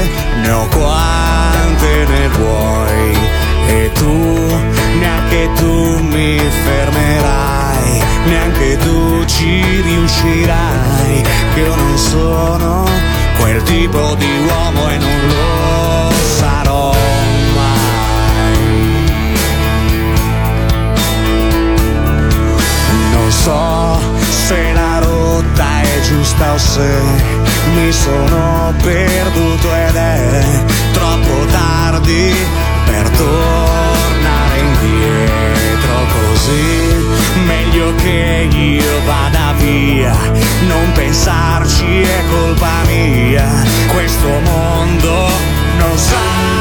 ne 0.43 0.51
ho 0.51 0.67
quante 0.69 2.07
ne 2.07 2.29
vuoi. 2.29 3.19
E 3.67 3.91
tu, 3.95 4.61
neanche 4.99 5.51
tu 5.57 5.99
mi 6.01 6.39
fermerai, 6.39 8.03
neanche 8.27 8.77
tu 8.79 9.25
ci 9.25 9.63
riuscirai, 9.83 11.23
che 11.55 11.61
io 11.61 11.75
non 11.75 11.99
sono 11.99 12.85
quel 13.39 13.63
tipo 13.63 14.15
di 14.15 14.31
uomo 14.47 14.91
e 14.91 14.99
non 14.99 15.27
lo 15.29 15.44
so 23.45 24.01
se 24.47 24.73
la 24.73 25.01
rotta 25.01 25.83
è 25.83 26.01
giusta 26.01 26.55
o 26.55 26.59
se 26.59 26.91
mi 27.75 27.93
sono 27.93 28.73
perduto 28.83 29.69
ed 29.87 29.95
è 29.95 30.45
troppo 30.93 31.45
tardi 31.51 32.35
per 32.87 33.07
tornare 33.11 34.59
indietro 34.61 35.97
così. 36.17 36.73
Meglio 37.45 37.95
che 37.97 38.49
io 38.51 39.05
vada 39.05 39.53
via 39.59 40.17
non 40.67 40.93
pensarci 40.95 42.01
è 42.01 42.25
colpa 42.31 42.83
mia. 42.87 43.47
Questo 43.89 44.29
mondo 44.29 45.29
non 45.77 45.99
sa 45.99 46.55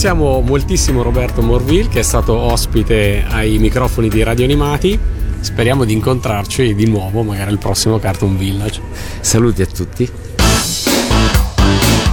Ringraziamo 0.00 0.40
moltissimo 0.42 1.02
Roberto 1.02 1.42
Morville 1.42 1.88
che 1.88 1.98
è 1.98 2.02
stato 2.04 2.32
ospite 2.38 3.24
ai 3.28 3.58
microfoni 3.58 4.08
di 4.08 4.22
Radio 4.22 4.44
Animati. 4.44 4.96
Speriamo 5.40 5.84
di 5.84 5.92
incontrarci 5.92 6.72
di 6.76 6.86
nuovo, 6.86 7.24
magari 7.24 7.50
al 7.50 7.58
prossimo 7.58 7.98
Cartoon 7.98 8.38
Village. 8.38 8.80
Saluti 9.18 9.62
a 9.62 9.66
tutti. 9.66 10.08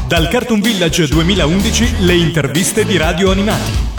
Dal 0.08 0.28
Cartoon 0.30 0.62
Village 0.62 1.06
2011 1.10 1.98
le 2.00 2.16
interviste 2.16 2.86
di 2.86 2.98
Radio 2.98 3.30
Animati. 3.30 3.95